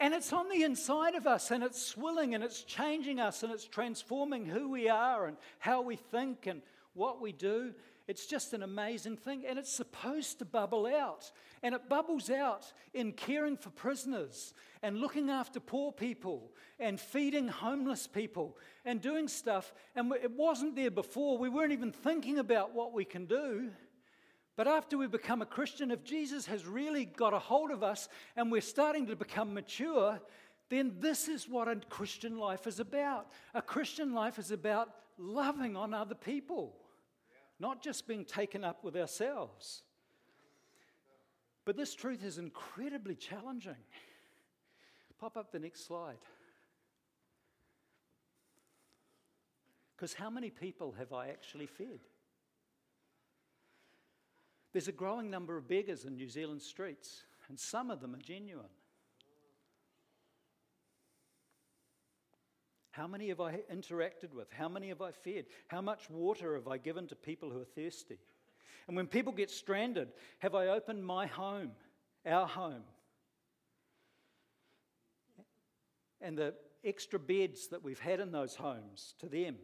[0.01, 3.53] And it's on the inside of us, and it's swilling, and it's changing us, and
[3.53, 6.63] it's transforming who we are, and how we think, and
[6.95, 7.75] what we do.
[8.09, 11.31] It's just an amazing thing, and it's supposed to bubble out.
[11.63, 17.49] And it bubbles out in caring for prisoners, and looking after poor people, and feeding
[17.49, 19.75] homeless people, and doing stuff.
[19.95, 21.37] And it wasn't there before.
[21.37, 23.69] We weren't even thinking about what we can do.
[24.57, 28.09] But after we become a Christian, if Jesus has really got a hold of us
[28.37, 30.19] and we're starting to become mature,
[30.71, 33.29] then this is what a Christian life is about.
[33.55, 36.75] A Christian life is about loving on other people
[37.61, 39.83] not just being taken up with ourselves.
[41.65, 43.77] But this truth is incredibly challenging.
[45.21, 46.19] Pop up the next slide.
[49.97, 51.99] Because how many people have I actually fed?
[54.73, 58.19] There's a growing number of beggars in New Zealand streets, and some of them are
[58.19, 58.67] genuine.
[62.99, 64.51] How many have I interacted with?
[64.51, 65.45] How many have I fed?
[65.69, 68.19] How much water have I given to people who are thirsty?
[68.89, 70.09] And when people get stranded,
[70.41, 71.71] have I opened my home,
[72.27, 72.83] our home?
[76.21, 79.55] And the extra beds that we've had in those homes to them?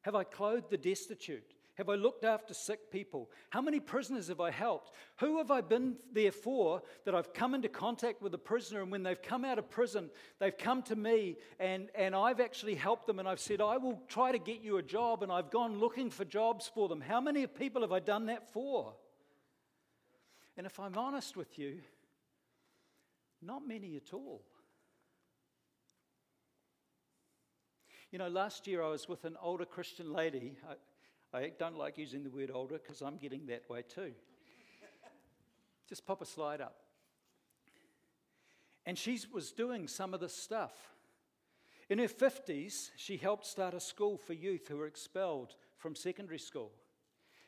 [0.00, 1.54] Have I clothed the destitute?
[1.76, 3.30] Have I looked after sick people?
[3.48, 4.90] How many prisoners have I helped?
[5.20, 8.92] Who have I been there for that I've come into contact with a prisoner and
[8.92, 13.06] when they've come out of prison, they've come to me and, and I've actually helped
[13.06, 15.78] them and I've said, I will try to get you a job and I've gone
[15.78, 17.00] looking for jobs for them.
[17.00, 18.92] How many people have I done that for?
[20.58, 21.78] And if I'm honest with you,
[23.40, 24.42] not many at all.
[28.10, 30.58] You know, last year I was with an older Christian lady.
[30.68, 30.74] I,
[31.34, 34.12] I don't like using the word older because I'm getting that way too.
[35.88, 36.76] Just pop a slide up.
[38.84, 40.72] And she was doing some of this stuff.
[41.88, 46.38] In her 50s, she helped start a school for youth who were expelled from secondary
[46.38, 46.72] school.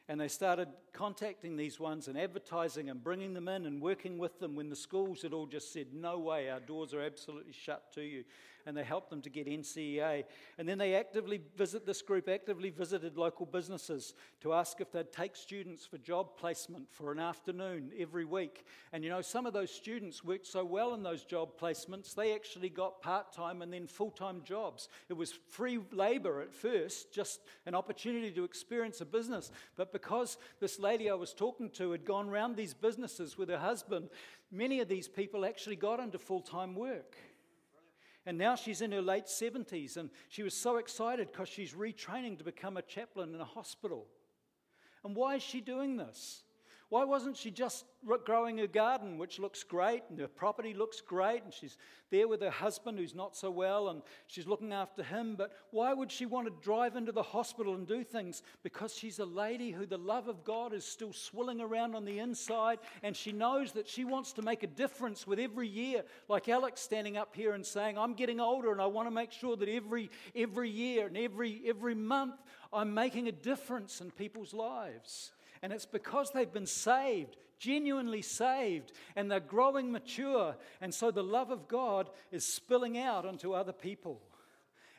[0.09, 4.39] And they started contacting these ones and advertising and bringing them in and working with
[4.39, 7.93] them when the schools had all just said, No way, our doors are absolutely shut
[7.95, 8.25] to you
[8.67, 10.25] and they helped them to get NCEA.
[10.59, 15.13] And then they actively visit this group actively visited local businesses to ask if they'd
[15.13, 18.65] take students for job placement for an afternoon every week.
[18.93, 22.35] And you know, some of those students worked so well in those job placements, they
[22.35, 24.89] actually got part-time and then full-time jobs.
[25.09, 29.51] It was free labor at first, just an opportunity to experience a business.
[29.77, 33.59] But because this lady I was talking to had gone around these businesses with her
[33.59, 34.09] husband,
[34.51, 37.17] many of these people actually got into full-time work.
[38.27, 42.39] And now she's in her late 70s, and she was so excited because she's retraining
[42.39, 44.07] to become a chaplain in a hospital.
[45.05, 46.43] And why is she doing this?
[46.91, 47.85] Why wasn't she just
[48.25, 51.77] growing her garden, which looks great, and her property looks great, and she's
[52.11, 55.35] there with her husband who's not so well, and she's looking after him?
[55.37, 58.43] But why would she want to drive into the hospital and do things?
[58.63, 62.19] Because she's a lady who the love of God is still swilling around on the
[62.19, 66.05] inside, and she knows that she wants to make a difference with every year.
[66.29, 69.33] Like Alex standing up here and saying, I'm getting older, and I want to make
[69.33, 72.37] sure that every, every year and every, every month
[72.73, 75.33] I'm making a difference in people's lives.
[75.65, 80.57] And it's because they've been saved, genuinely saved, and they're growing mature.
[80.83, 84.21] And so the love of God is spilling out onto other people.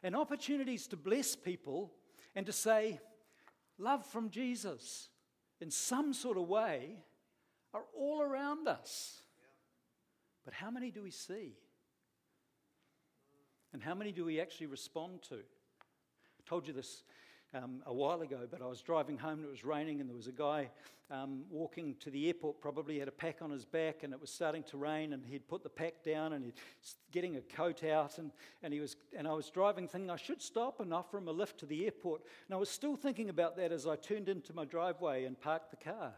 [0.02, 1.92] And opportunities to bless people
[2.36, 3.00] and to say,
[3.78, 5.10] love from Jesus
[5.62, 6.98] in some sort of way
[7.72, 9.22] are all around us.
[10.46, 11.60] But how many do we see?
[13.72, 15.36] And how many do we actually respond to?
[15.36, 17.04] I told you this
[17.56, 20.16] um, a while ago, but I was driving home and it was raining, and there
[20.16, 20.70] was a guy
[21.12, 24.32] um, walking to the airport, probably had a pack on his back, and it was
[24.32, 28.18] starting to rain, and he'd put the pack down and he's getting a coat out,
[28.18, 28.32] and,
[28.64, 31.32] and, he was, and I was driving, thinking I should stop and offer him a
[31.32, 32.24] lift to the airport.
[32.48, 35.72] And I was still thinking about that as I turned into my driveway and parked
[35.72, 36.14] the car.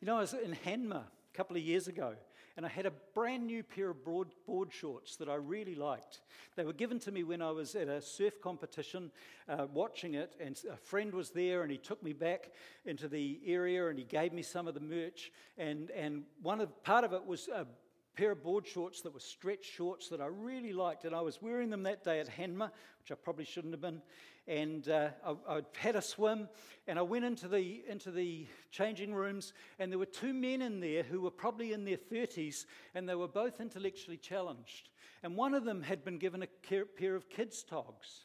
[0.00, 2.14] You know, I was in Hanmer a couple of years ago,
[2.60, 6.20] and I had a brand new pair of broad board shorts that I really liked.
[6.56, 9.10] They were given to me when I was at a surf competition
[9.48, 12.50] uh, watching it, and a friend was there, and he took me back
[12.84, 15.32] into the area and he gave me some of the merch.
[15.56, 17.66] And, and one of, part of it was a
[18.14, 21.40] pair of board shorts that were stretch shorts that I really liked, and I was
[21.40, 22.70] wearing them that day at Hanmer,
[23.00, 24.02] which I probably shouldn't have been.
[24.46, 26.48] And uh, I, I had a swim,
[26.86, 30.80] and I went into the into the changing rooms, and there were two men in
[30.80, 34.88] there who were probably in their 30s, and they were both intellectually challenged.
[35.22, 38.24] And one of them had been given a pair of kids' togs.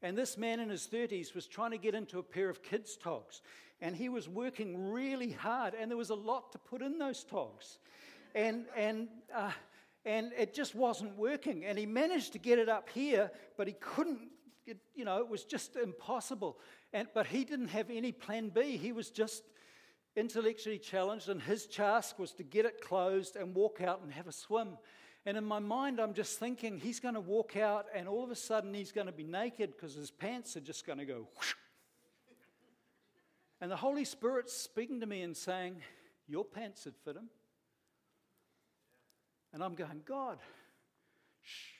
[0.00, 2.96] And this man in his 30s was trying to get into a pair of kids'
[2.96, 3.42] togs.
[3.80, 7.24] And he was working really hard, and there was a lot to put in those
[7.24, 7.78] togs
[8.38, 9.50] and, and, uh,
[10.04, 11.64] and it just wasn't working.
[11.64, 14.28] And he managed to get it up here, but he couldn't,
[14.64, 16.58] it, you know, it was just impossible.
[16.92, 18.76] And, but he didn't have any plan B.
[18.76, 19.42] He was just
[20.14, 24.28] intellectually challenged, and his task was to get it closed and walk out and have
[24.28, 24.78] a swim.
[25.26, 28.30] And in my mind, I'm just thinking he's going to walk out, and all of
[28.30, 31.26] a sudden he's going to be naked because his pants are just going to go.
[31.36, 31.54] Whoosh.
[33.60, 35.82] And the Holy Spirit's speaking to me and saying,
[36.28, 37.28] Your pants would fit him.
[39.52, 40.38] And I'm going, God,
[41.42, 41.72] shh.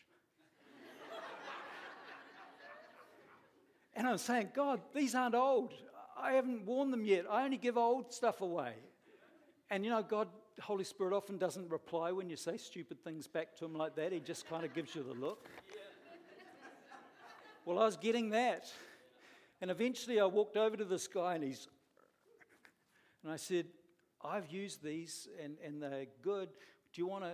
[3.94, 5.74] and I'm saying, God, these aren't old.
[6.20, 7.26] I haven't worn them yet.
[7.31, 8.72] I only give old stuff away.
[9.70, 10.28] And you know, God,
[10.61, 14.12] Holy Spirit often doesn't reply when you say stupid things back to him like that.
[14.12, 15.46] He just kind of gives you the look.
[17.64, 18.64] Well, I was getting that.
[19.61, 21.68] And eventually I walked over to this guy and he's,
[23.22, 23.66] and I said,
[24.24, 26.48] I've used these and, and they're good.
[26.94, 27.33] Do you want to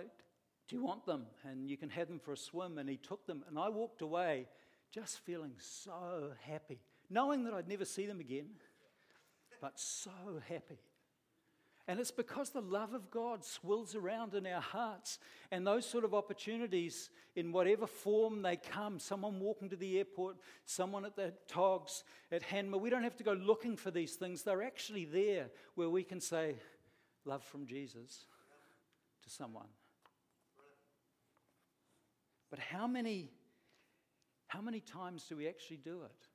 [0.67, 1.25] do you want them?
[1.43, 2.77] And you can have them for a swim.
[2.77, 3.43] And he took them.
[3.47, 4.47] And I walked away
[4.91, 8.47] just feeling so happy, knowing that I'd never see them again,
[9.61, 10.11] but so
[10.47, 10.79] happy.
[11.87, 15.19] And it's because the love of God swills around in our hearts.
[15.51, 20.37] And those sort of opportunities, in whatever form they come, someone walking to the airport,
[20.65, 24.41] someone at the Togs, at Hanmer, we don't have to go looking for these things.
[24.41, 26.55] They're actually there where we can say,
[27.23, 28.25] Love from Jesus
[29.23, 29.67] to someone.
[32.55, 33.31] But how many,
[34.47, 36.29] how many times do we actually do it?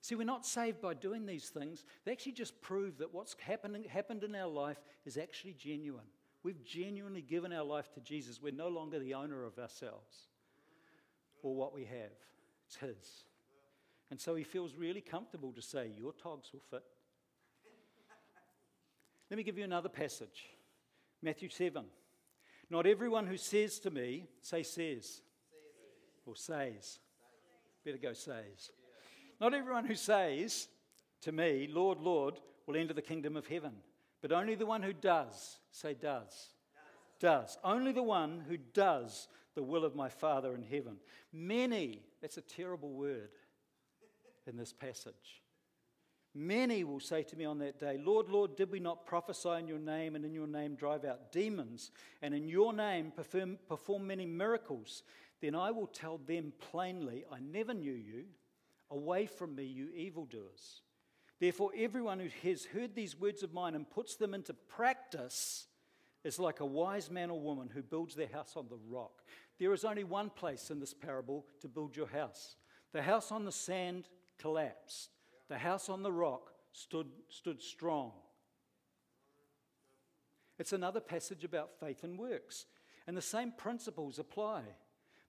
[0.00, 1.84] See, we're not saved by doing these things.
[2.06, 6.06] They actually just prove that what's happening, happened in our life is actually genuine.
[6.42, 8.40] We've genuinely given our life to Jesus.
[8.40, 10.28] We're no longer the owner of ourselves
[11.42, 12.16] or what we have.
[12.66, 13.24] It's his.
[14.10, 16.84] And so he feels really comfortable to say, Your togs will fit.
[19.30, 20.46] Let me give you another passage
[21.22, 21.84] Matthew 7.
[22.70, 25.20] Not everyone who says to me, say says,
[26.26, 26.98] or says.
[27.84, 28.70] Better go says.
[29.40, 30.68] Not everyone who says
[31.22, 33.72] to me, Lord, Lord, will enter the kingdom of heaven,
[34.22, 36.50] but only the one who does, say does.
[37.20, 37.58] Does.
[37.64, 40.96] Only the one who does the will of my Father in heaven.
[41.32, 43.30] Many, that's a terrible word
[44.46, 45.42] in this passage.
[46.34, 49.66] Many will say to me on that day, Lord, Lord, did we not prophesy in
[49.66, 54.06] your name and in your name drive out demons and in your name perform, perform
[54.06, 55.02] many miracles?
[55.40, 58.24] Then I will tell them plainly, I never knew you.
[58.90, 60.82] Away from me, you evildoers.
[61.40, 65.66] Therefore, everyone who has heard these words of mine and puts them into practice
[66.24, 69.22] is like a wise man or woman who builds their house on the rock.
[69.58, 72.56] There is only one place in this parable to build your house.
[72.92, 74.08] The house on the sand
[74.38, 75.10] collapsed.
[75.48, 78.12] The house on the rock stood, stood strong.
[80.58, 82.66] It's another passage about faith and works.
[83.06, 84.62] And the same principles apply.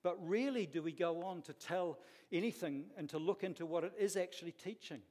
[0.08, 2.00] But rarely do we go on to tell
[2.32, 5.02] anything and to look into what it is actually teaching.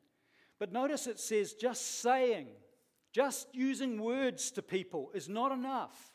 [0.58, 2.46] But notice it says just saying,
[3.12, 6.14] just using words to people is not enough.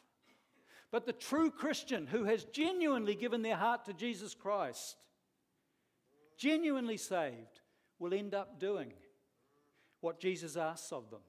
[0.90, 4.98] But the true Christian who has genuinely given their heart to Jesus Christ,
[6.36, 7.62] genuinely saved,
[8.00, 8.94] will end up doing
[10.00, 11.22] what Jesus asks of them.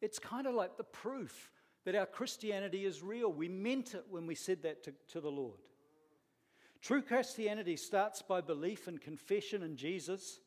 [0.00, 1.50] It's kind of like the proof
[1.84, 3.30] that our Christianity is real.
[3.30, 5.58] We meant it when we said that to, to the Lord.
[6.84, 10.40] True Christianity starts by belief and confession in Jesus,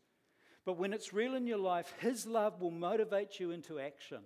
[0.65, 4.19] but when it's real in your life, His love will motivate you into action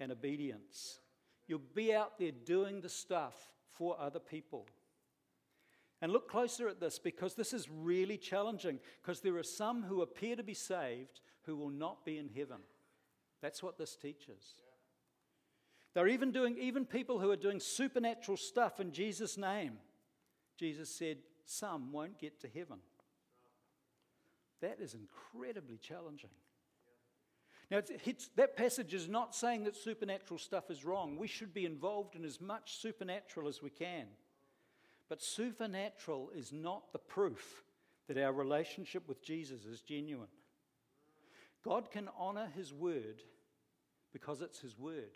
[0.00, 1.00] and obedience.
[1.46, 3.34] You'll be out there doing the stuff
[3.72, 4.66] for other people.
[6.00, 10.00] And look closer at this because this is really challenging because there are some who
[10.00, 12.60] appear to be saved who will not be in heaven.
[13.42, 14.54] That's what this teaches.
[15.92, 19.74] They're even doing, even people who are doing supernatural stuff in Jesus' name.
[20.56, 22.78] Jesus said, some won't get to heaven.
[24.60, 26.30] That is incredibly challenging.
[27.70, 31.16] Now, it's, it's, that passage is not saying that supernatural stuff is wrong.
[31.16, 34.06] We should be involved in as much supernatural as we can.
[35.08, 37.64] But supernatural is not the proof
[38.08, 40.28] that our relationship with Jesus is genuine.
[41.64, 43.22] God can honor his word
[44.12, 45.12] because it's his word.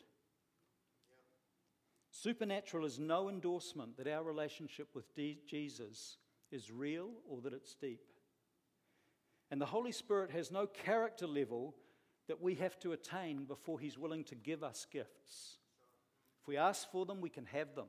[2.22, 6.16] Supernatural is no endorsement that our relationship with D- Jesus
[6.50, 8.02] is real or that it's deep.
[9.52, 11.76] And the Holy Spirit has no character level
[12.26, 15.58] that we have to attain before He's willing to give us gifts.
[16.42, 17.86] If we ask for them, we can have them.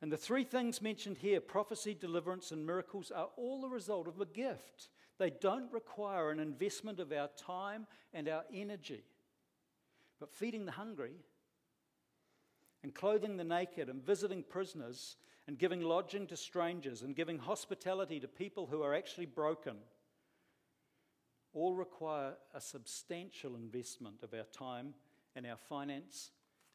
[0.00, 4.18] And the three things mentioned here prophecy, deliverance, and miracles are all the result of
[4.18, 4.88] a gift.
[5.18, 9.04] They don't require an investment of our time and our energy.
[10.18, 11.16] But feeding the hungry
[12.82, 15.16] and clothing the naked and visiting prisoners
[15.46, 19.76] and giving lodging to strangers and giving hospitality to people who are actually broken
[21.54, 24.94] all require a substantial investment of our time
[25.34, 26.30] and our finance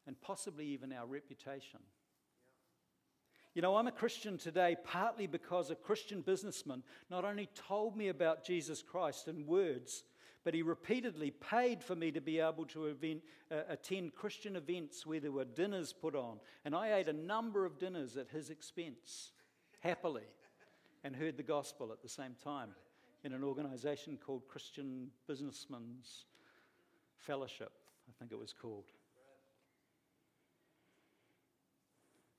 [0.06, 1.80] and possibly even our reputation.
[3.54, 8.08] You know, I'm a Christian today partly because a Christian businessman not only told me
[8.08, 10.02] about Jesus Christ in words,
[10.44, 15.06] but he repeatedly paid for me to be able to event, uh, attend Christian events
[15.06, 16.38] where there were dinners put on.
[16.66, 19.32] And I ate a number of dinners at his expense,
[19.80, 20.28] happily,
[21.02, 22.70] and heard the gospel at the same time
[23.24, 26.26] in an organization called Christian Businessmen's
[27.16, 27.72] Fellowship,
[28.06, 28.84] I think it was called.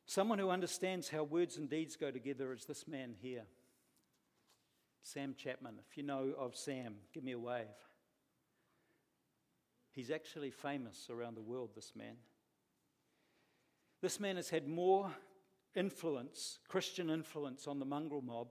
[0.06, 3.46] Someone who understands how words and deeds go together is this man here,
[5.02, 5.80] Sam Chapman.
[5.90, 7.66] If you know of Sam, give me a wave.
[9.96, 12.18] He's actually famous around the world, this man.
[14.02, 15.10] This man has had more
[15.74, 18.50] influence, Christian influence, on the mongrel mob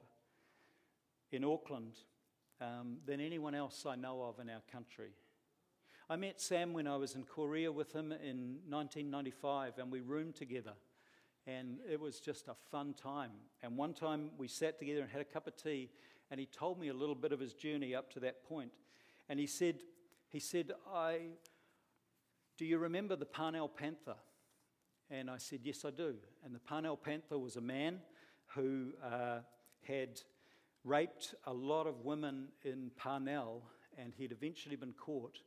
[1.31, 1.97] in Auckland
[2.63, 5.11] um, than anyone else I know of in our country.
[6.09, 10.37] I met Sam when I was in Korea with him in 1995, and we roomed
[10.37, 10.73] together.
[11.47, 13.33] And it was just a fun time.
[13.63, 15.91] And one time we sat together and had a cup of tea,
[16.31, 18.73] and he told me a little bit of his journey up to that point.
[19.29, 19.77] And he said,
[20.35, 21.21] he said, I,
[22.59, 24.17] do you remember the Parnell Panther?
[25.09, 26.17] And I said, Yes, I do.
[26.45, 28.01] And the Parnell Panther was a man
[28.55, 29.39] who uh,
[29.83, 30.21] had
[30.83, 33.63] raped a lot of women in Parnell,
[33.97, 35.39] and he'd eventually been caught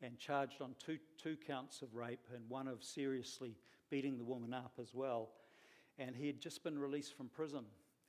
[0.00, 3.56] and charged on two, two counts of rape and one of seriously
[3.90, 5.30] beating the woman up as well
[5.98, 7.64] and he had just been released from prison.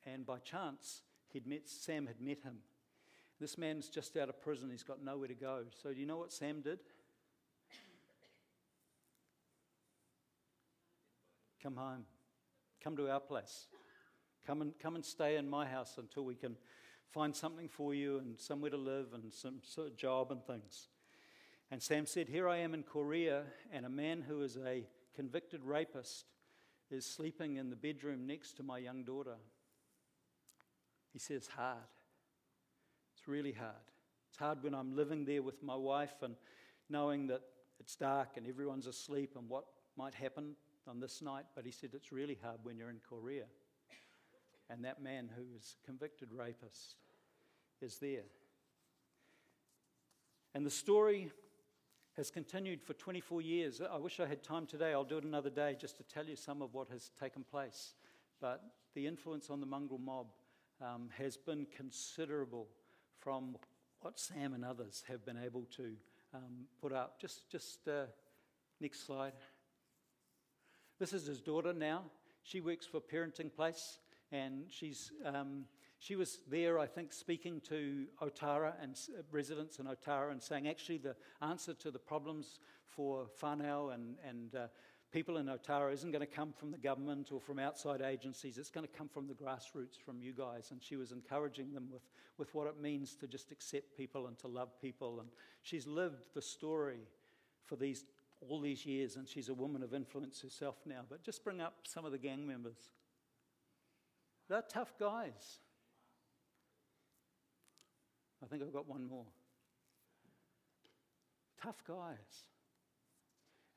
[0.05, 2.57] And by chance, He'd met, Sam had met him.
[3.39, 5.63] This man's just out of prison, he's got nowhere to go.
[5.81, 6.79] So, do you know what Sam did?
[11.61, 12.05] Come home.
[12.83, 13.67] Come to our place.
[14.45, 16.55] Come and, come and stay in my house until we can
[17.11, 20.87] find something for you and somewhere to live and some sort of job and things.
[21.69, 25.63] And Sam said, Here I am in Korea, and a man who is a convicted
[25.63, 26.25] rapist
[26.89, 29.35] is sleeping in the bedroom next to my young daughter.
[31.11, 31.79] He says, Hard.
[33.27, 33.75] Really hard.
[34.29, 36.35] It's hard when I'm living there with my wife and
[36.89, 37.41] knowing that
[37.77, 39.65] it's dark and everyone's asleep and what
[39.97, 40.55] might happen
[40.87, 41.43] on this night.
[41.53, 43.43] But he said, It's really hard when you're in Korea.
[44.69, 46.95] And that man who is convicted rapist
[47.81, 48.23] is there.
[50.53, 51.31] And the story
[52.15, 53.81] has continued for 24 years.
[53.81, 54.91] I wish I had time today.
[54.91, 57.93] I'll do it another day just to tell you some of what has taken place.
[58.41, 58.63] But
[58.95, 60.27] the influence on the mongrel mob
[60.81, 62.67] um, has been considerable
[63.19, 63.57] from
[64.01, 65.93] what Sam and others have been able to
[66.33, 67.19] um, put up.
[67.19, 68.05] Just, just uh,
[68.79, 69.33] next slide.
[70.99, 72.03] This is his daughter now.
[72.43, 73.99] She works for Parenting Place,
[74.31, 75.65] and she's um,
[75.99, 80.67] she was there, I think, speaking to Otara and uh, residents in Otara and saying
[80.67, 84.67] actually the answer to the problems for whānau and, and uh,
[85.11, 88.57] people in Otara isn't going to come from the government or from outside agencies.
[88.57, 90.71] It's going to come from the grassroots, from you guys.
[90.71, 92.03] And she was encouraging them with,
[92.37, 95.19] with what it means to just accept people and to love people.
[95.19, 95.29] And
[95.61, 96.99] she's lived the story
[97.65, 98.05] for these
[98.41, 101.01] all these years, and she's a woman of influence herself now.
[101.09, 102.91] But just bring up some of the gang members.
[104.49, 105.59] They're tough guys.
[108.43, 109.25] I think I've got one more.
[111.61, 112.45] Tough guys.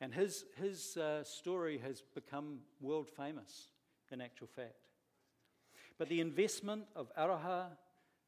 [0.00, 3.68] And his, his uh, story has become world famous,
[4.10, 4.74] in actual fact.
[5.98, 7.66] But the investment of aroha,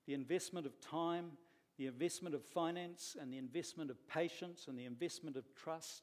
[0.07, 1.33] the investment of time,
[1.79, 6.03] the investment of finance, and the investment of patience, and the investment of trust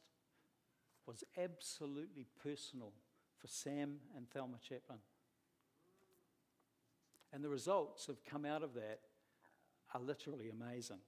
[1.06, 2.92] was absolutely personal
[3.38, 5.00] for Sam and Thelma Chaplin.
[7.32, 9.02] And the results have come out of that
[9.94, 11.00] are literally amazing.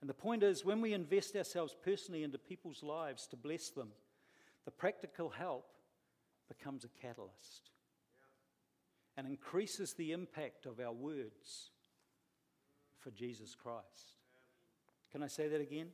[0.00, 3.88] And the point is, when we invest ourselves personally into people's lives to bless them,
[4.64, 5.66] the practical help
[6.48, 7.70] becomes a catalyst
[9.16, 11.70] and increases the impact of our words
[12.98, 14.18] for Jesus Christ.
[15.12, 15.88] Can I say that again?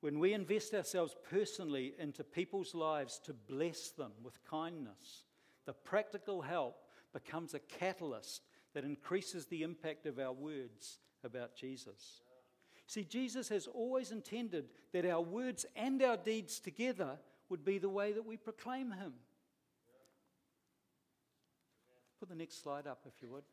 [0.00, 5.24] When we invest ourselves personally into people's lives to bless them with kindness,
[5.64, 6.76] the practical help
[7.12, 8.42] becomes a catalyst
[8.74, 12.22] that increases the impact of our words about Jesus.
[12.86, 17.18] See, Jesus has always intended that our words and our deeds together
[17.48, 19.14] would be the way that we proclaim Him.
[22.20, 23.44] Put the next slide up, if you would.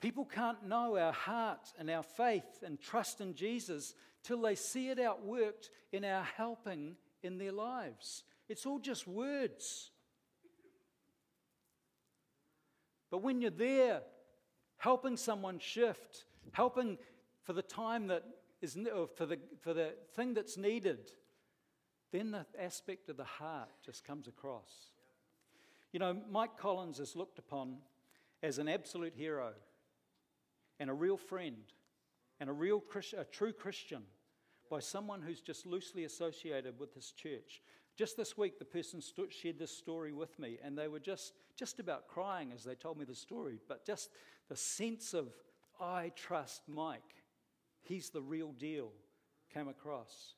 [0.00, 3.94] People can't know our heart and our faith and trust in Jesus
[4.24, 8.24] till they see it outworked in our helping in their lives.
[8.48, 9.90] It's all just words.
[13.10, 14.00] But when you're there,
[14.78, 16.98] helping someone shift, helping
[17.44, 18.24] for the time that
[18.60, 21.10] is, or for the, for the thing that's needed,
[22.12, 24.90] then the aspect of the heart just comes across.
[25.92, 27.76] You know, Mike Collins is looked upon
[28.42, 29.52] as an absolute hero
[30.80, 31.64] and a real friend
[32.40, 32.82] and a real
[33.16, 34.02] a true Christian
[34.70, 37.60] by someone who's just loosely associated with this church.
[37.96, 41.34] Just this week, the person stood, shared this story with me, and they were just,
[41.56, 43.58] just about crying as they told me the story.
[43.68, 44.10] But just
[44.48, 45.28] the sense of,
[45.82, 47.02] I trust Mike,
[47.82, 48.92] he's the real deal,
[49.52, 50.34] came across.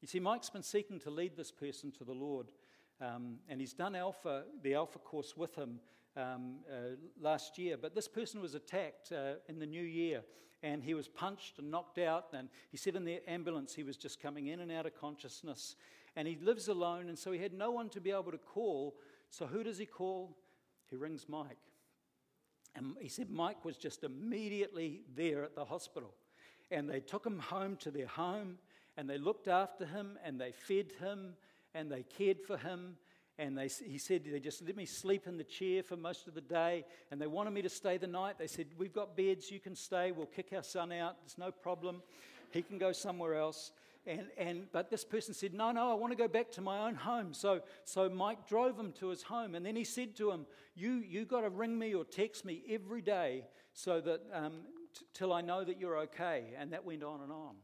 [0.00, 2.52] You see, Mike's been seeking to lead this person to the Lord,
[3.00, 5.80] um, and he's done Alpha, the Alpha course with him
[6.16, 7.76] um, uh, last year.
[7.80, 10.22] But this person was attacked uh, in the new year,
[10.62, 12.28] and he was punched and knocked out.
[12.32, 15.76] And he said in the ambulance he was just coming in and out of consciousness
[16.16, 18.96] and he lives alone, and so he had no one to be able to call.
[19.30, 20.36] So who does he call?
[20.88, 21.58] He rings Mike.
[22.74, 26.14] And he said Mike was just immediately there at the hospital.
[26.70, 28.58] And they took him home to their home,
[28.96, 31.34] and they looked after him, and they fed him,
[31.74, 32.96] and they cared for him.
[33.38, 36.34] And they, he said, they just let me sleep in the chair for most of
[36.34, 36.84] the day.
[37.10, 38.38] And they wanted me to stay the night.
[38.38, 40.12] They said, We've got beds, you can stay.
[40.12, 41.16] We'll kick our son out.
[41.22, 42.02] There's no problem.
[42.50, 43.72] He can go somewhere else.
[44.06, 46.86] And, and, but this person said, No, no, I want to go back to my
[46.86, 47.34] own home.
[47.34, 49.54] So, so Mike drove him to his home.
[49.54, 52.62] And then he said to him, You, you got to ring me or text me
[52.68, 54.62] every day so that um,
[54.98, 56.54] t- till I know that you're okay.
[56.58, 57.56] And that went on and on.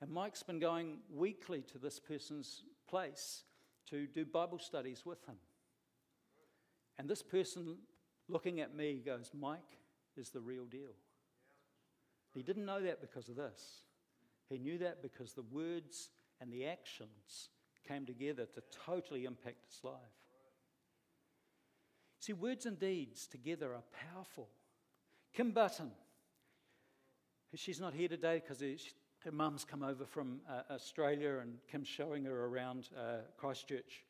[0.00, 3.44] And Mike's been going weekly to this person's place
[3.88, 5.36] to do Bible studies with him.
[6.98, 7.78] And this person
[8.28, 9.78] looking at me, goes, Mike
[10.16, 10.92] is the real deal.
[12.34, 13.82] He didn't know that because of this.
[14.52, 17.48] He knew that because the words and the actions
[17.88, 19.94] came together to totally impact his life.
[22.20, 23.82] See, words and deeds together are
[24.12, 24.48] powerful.
[25.34, 25.90] Kim Button,
[27.54, 28.62] she's not here today because
[29.24, 34.04] her mum's come over from uh, Australia and Kim's showing her around uh, Christchurch.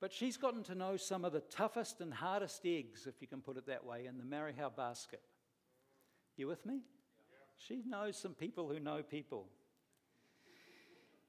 [0.00, 3.40] But she's gotten to know some of the toughest and hardest eggs, if you can
[3.40, 5.22] put it that way, in the Mairehau basket.
[6.36, 6.82] You with me?
[7.56, 9.46] She knows some people who know people.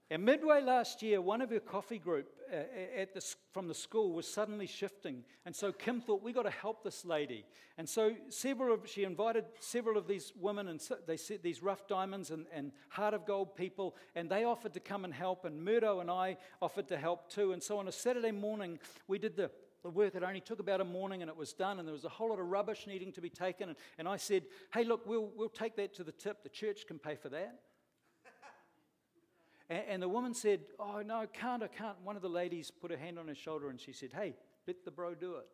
[0.09, 2.57] And midway last year, one of her coffee group uh,
[2.99, 5.23] at the, from the school was suddenly shifting.
[5.45, 7.45] And so Kim thought, we've got to help this lady.
[7.77, 11.87] And so several of, she invited several of these women, and they said these rough
[11.87, 15.45] diamonds and, and heart of gold people, and they offered to come and help.
[15.45, 17.53] And Murdo and I offered to help too.
[17.53, 19.49] And so on a Saturday morning, we did the
[19.83, 22.05] the work it only took about a morning and it was done and there was
[22.05, 24.43] a whole lot of rubbish needing to be taken and, and i said
[24.73, 27.59] hey look we'll, we'll take that to the tip the church can pay for that
[29.73, 31.95] and, and the woman said, Oh, no, I can't, I can't.
[32.03, 34.35] One of the ladies put her hand on her shoulder and she said, Hey,
[34.67, 35.47] let the bro do it.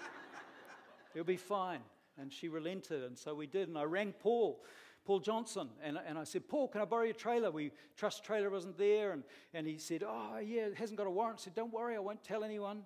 [1.14, 1.80] It'll be fine.
[2.18, 3.68] And she relented, and so we did.
[3.68, 4.62] And I rang Paul.
[5.04, 5.68] Paul Johnson.
[5.82, 7.50] And, and I said, Paul, can I borrow your trailer?
[7.50, 9.12] We trust trailer wasn't there.
[9.12, 9.22] And,
[9.54, 11.40] and he said, Oh, yeah, it hasn't got a warrant.
[11.40, 12.82] I said, Don't worry, I won't tell anyone.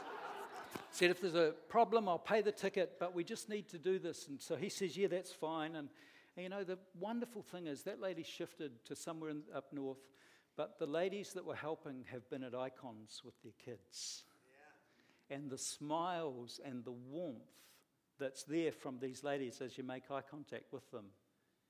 [0.92, 3.98] said, If there's a problem, I'll pay the ticket, but we just need to do
[3.98, 4.28] this.
[4.28, 5.76] And so he says, Yeah, that's fine.
[5.76, 5.88] And,
[6.36, 9.98] and you know, the wonderful thing is that lady shifted to somewhere in, up north,
[10.56, 14.24] but the ladies that were helping have been at icons with their kids.
[15.30, 15.36] Yeah.
[15.36, 17.40] And the smiles and the warmth
[18.18, 21.06] that's there from these ladies as you make eye contact with them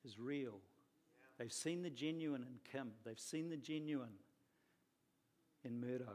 [0.04, 0.58] is real.
[0.58, 1.26] Yeah.
[1.38, 4.18] They've seen the genuine in Kim, they've seen the genuine
[5.64, 6.14] in Murdo,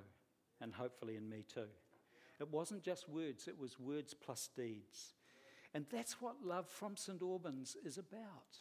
[0.60, 1.68] and hopefully in me too.
[2.42, 5.14] It wasn't just words, it was words plus deeds.
[5.74, 7.22] And that's what love from St.
[7.22, 8.58] Albans is about.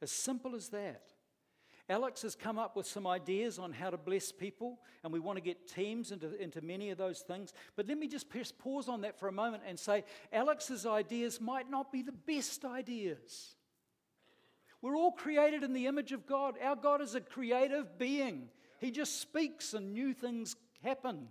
[0.00, 1.12] As simple as that.
[1.90, 5.38] Alex has come up with some ideas on how to bless people, and we want
[5.38, 7.54] to get teams into, into many of those things.
[7.76, 8.26] But let me just
[8.58, 12.64] pause on that for a moment and say Alex's ideas might not be the best
[12.66, 13.54] ideas.
[14.82, 16.56] We're all created in the image of God.
[16.62, 18.48] Our God is a creative being,
[18.80, 21.28] He just speaks, and new things happen,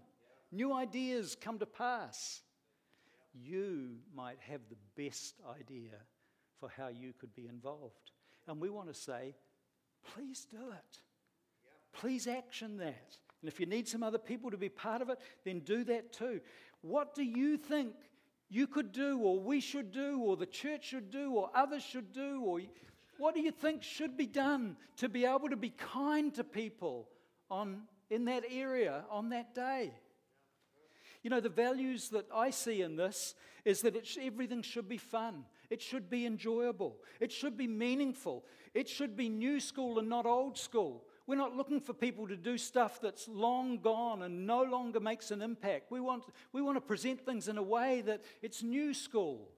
[0.51, 2.41] new ideas come to pass
[3.33, 5.91] you might have the best idea
[6.59, 8.11] for how you could be involved.
[8.47, 9.35] And we want to say,
[10.13, 10.99] please do it.
[11.93, 13.17] Please action that.
[13.41, 16.13] And if you need some other people to be part of it, then do that
[16.13, 16.41] too.
[16.81, 17.93] What do you think
[18.49, 22.13] you could do, or we should do, or the church should do, or others should
[22.13, 22.61] do, or
[23.17, 27.09] what do you think should be done to be able to be kind to people
[27.49, 29.91] on, in that area on that day?
[31.27, 34.97] You know, the values that I see in this is that sh- everything should be
[34.97, 35.43] fun.
[35.69, 37.01] It should be enjoyable.
[37.19, 38.45] It should be meaningful.
[38.73, 41.03] It should be new school and not old school.
[41.25, 45.29] We're not looking for people to do stuff that's long gone and no longer makes
[45.31, 45.91] an impact.
[45.91, 46.23] We want,
[46.53, 49.49] we want to present things in a way that it's new school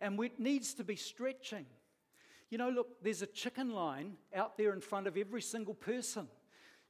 [0.00, 1.66] and it needs to be stretching.
[2.50, 6.28] You know, look, there's a chicken line out there in front of every single person.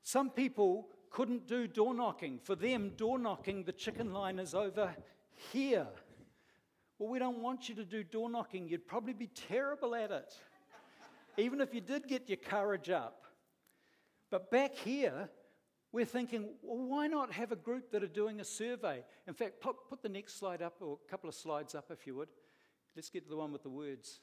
[0.02, 2.38] Some people couldn't do door knocking.
[2.42, 4.94] For them, door knocking, the chicken line is over
[5.52, 5.88] here.
[6.98, 8.68] Well, we don't want you to do door knocking.
[8.68, 10.34] You'd probably be terrible at it,
[11.36, 13.24] even if you did get your courage up.
[14.30, 15.28] But back here,
[15.92, 19.02] we're thinking, well, why not have a group that are doing a survey?
[19.26, 22.06] In fact, put, put the next slide up, or a couple of slides up if
[22.06, 22.28] you would.
[22.94, 24.20] Let's get to the one with the words.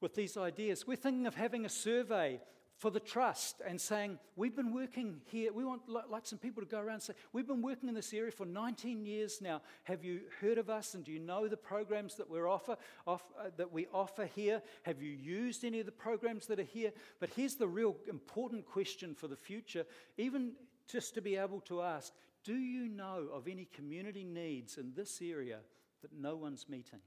[0.00, 2.40] With these ideas, we're thinking of having a survey
[2.84, 5.54] for the trust and saying, We've been working here.
[5.54, 8.12] We want like some people to go around and say, We've been working in this
[8.12, 9.62] area for 19 years now.
[9.84, 12.76] Have you heard of us and do you know the programs that, we offer,
[13.06, 14.60] off, uh, that we offer here?
[14.82, 16.92] Have you used any of the programs that are here?
[17.20, 19.86] But here's the real important question for the future,
[20.18, 20.52] even
[20.86, 22.12] just to be able to ask
[22.44, 25.60] Do you know of any community needs in this area
[26.02, 27.00] that no one's meeting?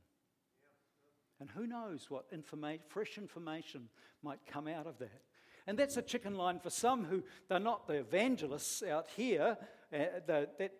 [1.39, 3.89] And who knows what informa- fresh information
[4.23, 5.21] might come out of that.
[5.67, 9.57] And that's a chicken line for some who they're not the evangelists out here,
[9.93, 10.71] uh, that,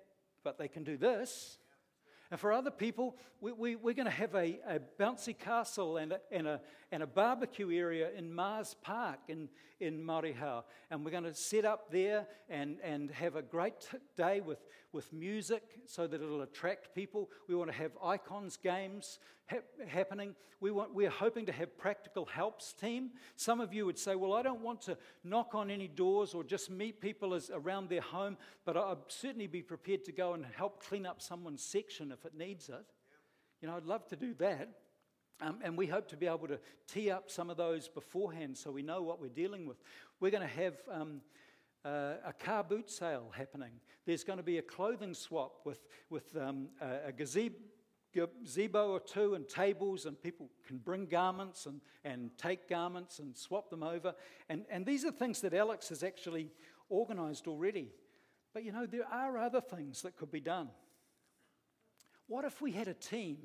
[0.44, 1.58] but they can do this.
[2.32, 6.14] And for other people, we, we, are going to have a, a bouncy castle and
[6.14, 6.62] a, and, a,
[6.92, 10.64] and a barbecue area in Mars Park in, in Mairehau.
[10.90, 14.60] And we're going to set up there and, and have a great day with,
[14.94, 17.30] with music so that it'll attract people.
[17.48, 19.20] We want to have icons games
[19.50, 19.58] ha-
[19.88, 20.34] happening.
[20.60, 23.12] We want, we're hoping to have practical helps team.
[23.36, 26.44] Some of you would say, well, I don't want to knock on any doors or
[26.44, 30.46] just meet people as, around their home, but I'd certainly be prepared to go and
[30.46, 32.86] help clean up someone's section if it needs it.
[33.62, 34.70] You know, I'd love to do that.
[35.40, 38.72] Um, and we hope to be able to tee up some of those beforehand so
[38.72, 39.78] we know what we're dealing with.
[40.20, 41.22] We're going to have um,
[41.86, 43.74] uh, a car boot sale happening.
[44.06, 47.56] There's going to be a clothing swap with, with um, a, a gazebo,
[48.14, 53.38] gazebo or two and tables, and people can bring garments and, and take garments and
[53.38, 54.16] swap them over.
[54.50, 56.50] And, and these are things that Alex has actually
[56.90, 57.92] organized already.
[58.54, 60.70] But you know, there are other things that could be done.
[62.28, 63.38] What if we had a team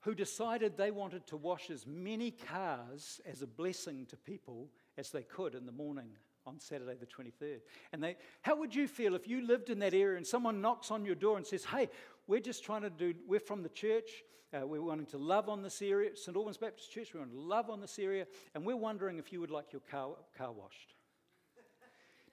[0.00, 5.10] who decided they wanted to wash as many cars as a blessing to people as
[5.10, 6.08] they could in the morning
[6.46, 7.60] on Saturday the 23rd?
[7.92, 10.90] And they, how would you feel if you lived in that area and someone knocks
[10.90, 11.90] on your door and says, Hey,
[12.26, 14.08] we're just trying to do, we're from the church,
[14.54, 16.36] uh, we're wanting to love on this area, St.
[16.36, 19.40] Albans Baptist Church, we want to love on this area, and we're wondering if you
[19.40, 20.94] would like your car, car washed.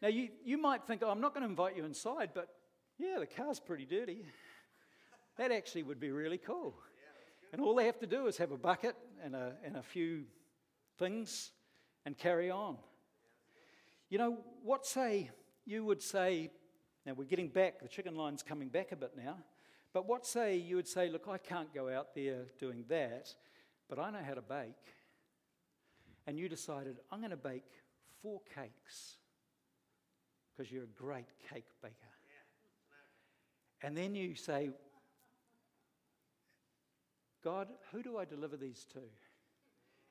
[0.01, 2.47] now, you, you might think, oh, I'm not going to invite you inside, but
[2.97, 4.26] yeah, the car's pretty dirty.
[5.38, 6.76] That actually would be really cool.
[7.51, 10.23] And all they have to do is have a bucket and a, and a few
[10.97, 11.51] things
[12.05, 12.77] and carry on.
[14.09, 15.29] You know, what say
[15.65, 16.51] you would say,
[17.05, 19.37] now we're getting back, the chicken line's coming back a bit now,
[19.93, 23.33] but what say you would say, look, I can't go out there doing that,
[23.89, 24.75] but I know how to bake.
[26.25, 27.63] And you decided, I'm going to bake
[28.21, 29.17] four cakes
[30.55, 31.95] because you're a great cake baker.
[33.81, 34.71] And then you say,
[37.47, 38.99] God, who do I deliver these to?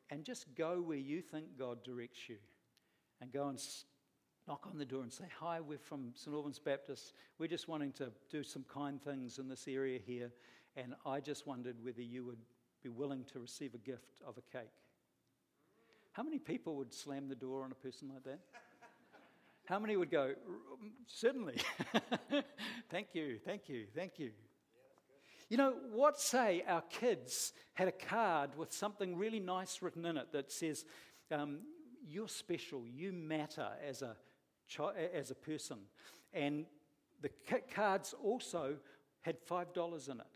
[0.09, 2.37] And just go where you think God directs you.
[3.21, 3.63] And go and
[4.49, 6.35] knock on the door and say, Hi, we're from St.
[6.35, 7.13] Albans Baptist.
[7.39, 10.33] We're just wanting to do some kind things in this area here.
[10.79, 12.39] And I just wondered whether you would
[12.83, 14.73] be willing to receive a gift of a cake.
[16.13, 18.41] How many people would slam the door on a person like that?
[19.67, 21.57] How many would go, mm, Certainly.
[22.91, 24.31] thank you, thank you, thank you.
[25.49, 30.17] You know, what say our kids had a card with something really nice written in
[30.17, 30.85] it that says,
[31.31, 31.61] um,
[32.09, 34.17] You're special, you matter as a,
[35.15, 35.79] as a person.
[36.33, 36.67] And
[37.23, 37.31] the
[37.75, 38.77] cards also
[39.23, 40.27] had $5 in it.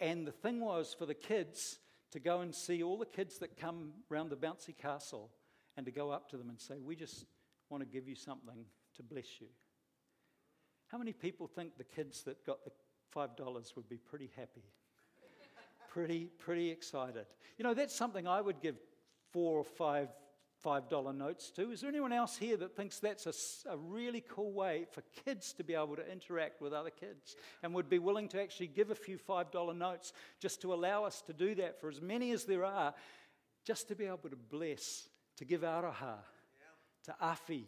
[0.00, 1.78] And the thing was for the kids
[2.12, 5.30] to go and see all the kids that come round the bouncy castle
[5.76, 7.26] and to go up to them and say, We just
[7.70, 8.64] want to give you something
[8.96, 9.48] to bless you.
[10.88, 12.70] How many people think the kids that got the
[13.14, 14.64] $5 would be pretty happy.
[15.90, 17.26] pretty, pretty excited.
[17.56, 18.76] You know, that's something I would give
[19.32, 20.08] four or five
[20.64, 21.70] $5 notes to.
[21.70, 25.52] Is there anyone else here that thinks that's a, a, really cool way for kids
[25.54, 28.90] to be able to interact with other kids and would be willing to actually give
[28.90, 32.44] a few $5 notes just to allow us to do that for as many as
[32.44, 32.92] there are,
[33.64, 37.04] just to be able to bless, to give aroha yeah.
[37.04, 37.64] to Afi,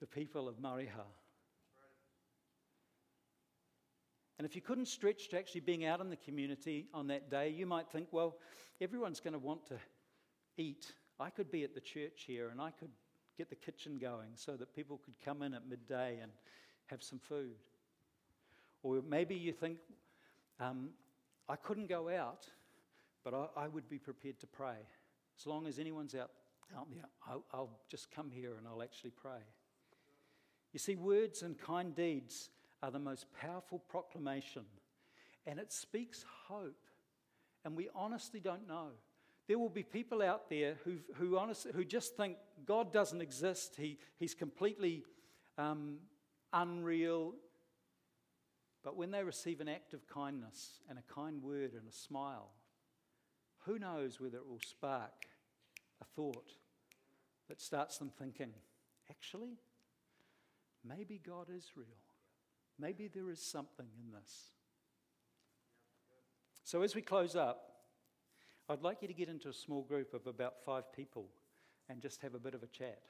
[0.00, 1.10] the people of Mairehau?
[4.38, 7.48] And if you couldn't stretch to actually being out in the community on that day,
[7.48, 8.36] you might think, well,
[8.80, 9.78] everyone's going to want to
[10.58, 10.92] eat.
[11.18, 12.90] I could be at the church here and I could
[13.38, 16.32] get the kitchen going so that people could come in at midday and
[16.86, 17.56] have some food.
[18.82, 19.78] Or maybe you think,
[20.60, 20.90] um,
[21.48, 22.46] I couldn't go out,
[23.24, 24.76] but I, I, would be prepared to pray.
[25.38, 26.30] As long as anyone's out,
[26.76, 29.40] out there, I'll, I'll just come here and I'll actually pray.
[30.72, 32.50] You see, words and kind deeds
[32.86, 34.62] are the most powerful proclamation,
[35.44, 36.84] and it speaks hope.
[37.64, 38.90] And we honestly don't know.
[39.48, 43.74] There will be people out there who, who, honestly, who just think God doesn't exist,
[43.76, 45.04] he, He's completely
[45.58, 45.96] um,
[46.52, 47.34] unreal.
[48.84, 52.52] But when they receive an act of kindness and a kind word and a smile,
[53.64, 55.26] who knows whether it will spark
[56.00, 56.52] a thought
[57.48, 58.52] that starts them thinking,
[59.10, 59.58] actually,
[60.84, 62.05] maybe God is real.
[62.78, 64.50] Maybe there is something in this.
[66.64, 67.62] So, as we close up,
[68.68, 71.28] I'd like you to get into a small group of about five people
[71.88, 73.00] and just have a bit of a chat.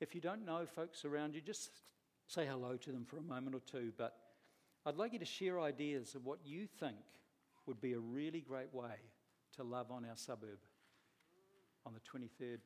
[0.00, 1.70] If you don't know folks around you, just
[2.26, 3.92] say hello to them for a moment or two.
[3.96, 4.16] But
[4.84, 6.96] I'd like you to share ideas of what you think
[7.66, 8.96] would be a really great way
[9.56, 10.58] to love on our suburb
[11.86, 12.58] on the 23rd.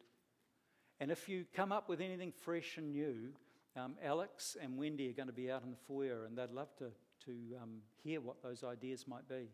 [1.01, 3.33] And if you come up with anything fresh and new,
[3.77, 6.75] um, Alex and Wendy are going to be out in the foyer, and they'd love
[6.77, 6.91] to,
[7.25, 9.49] to um, hear what those ideas might be.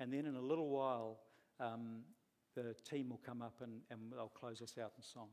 [0.00, 1.18] And then in a little while,
[1.60, 2.00] um,
[2.54, 5.28] the team will come up and, and they'll close us out in song.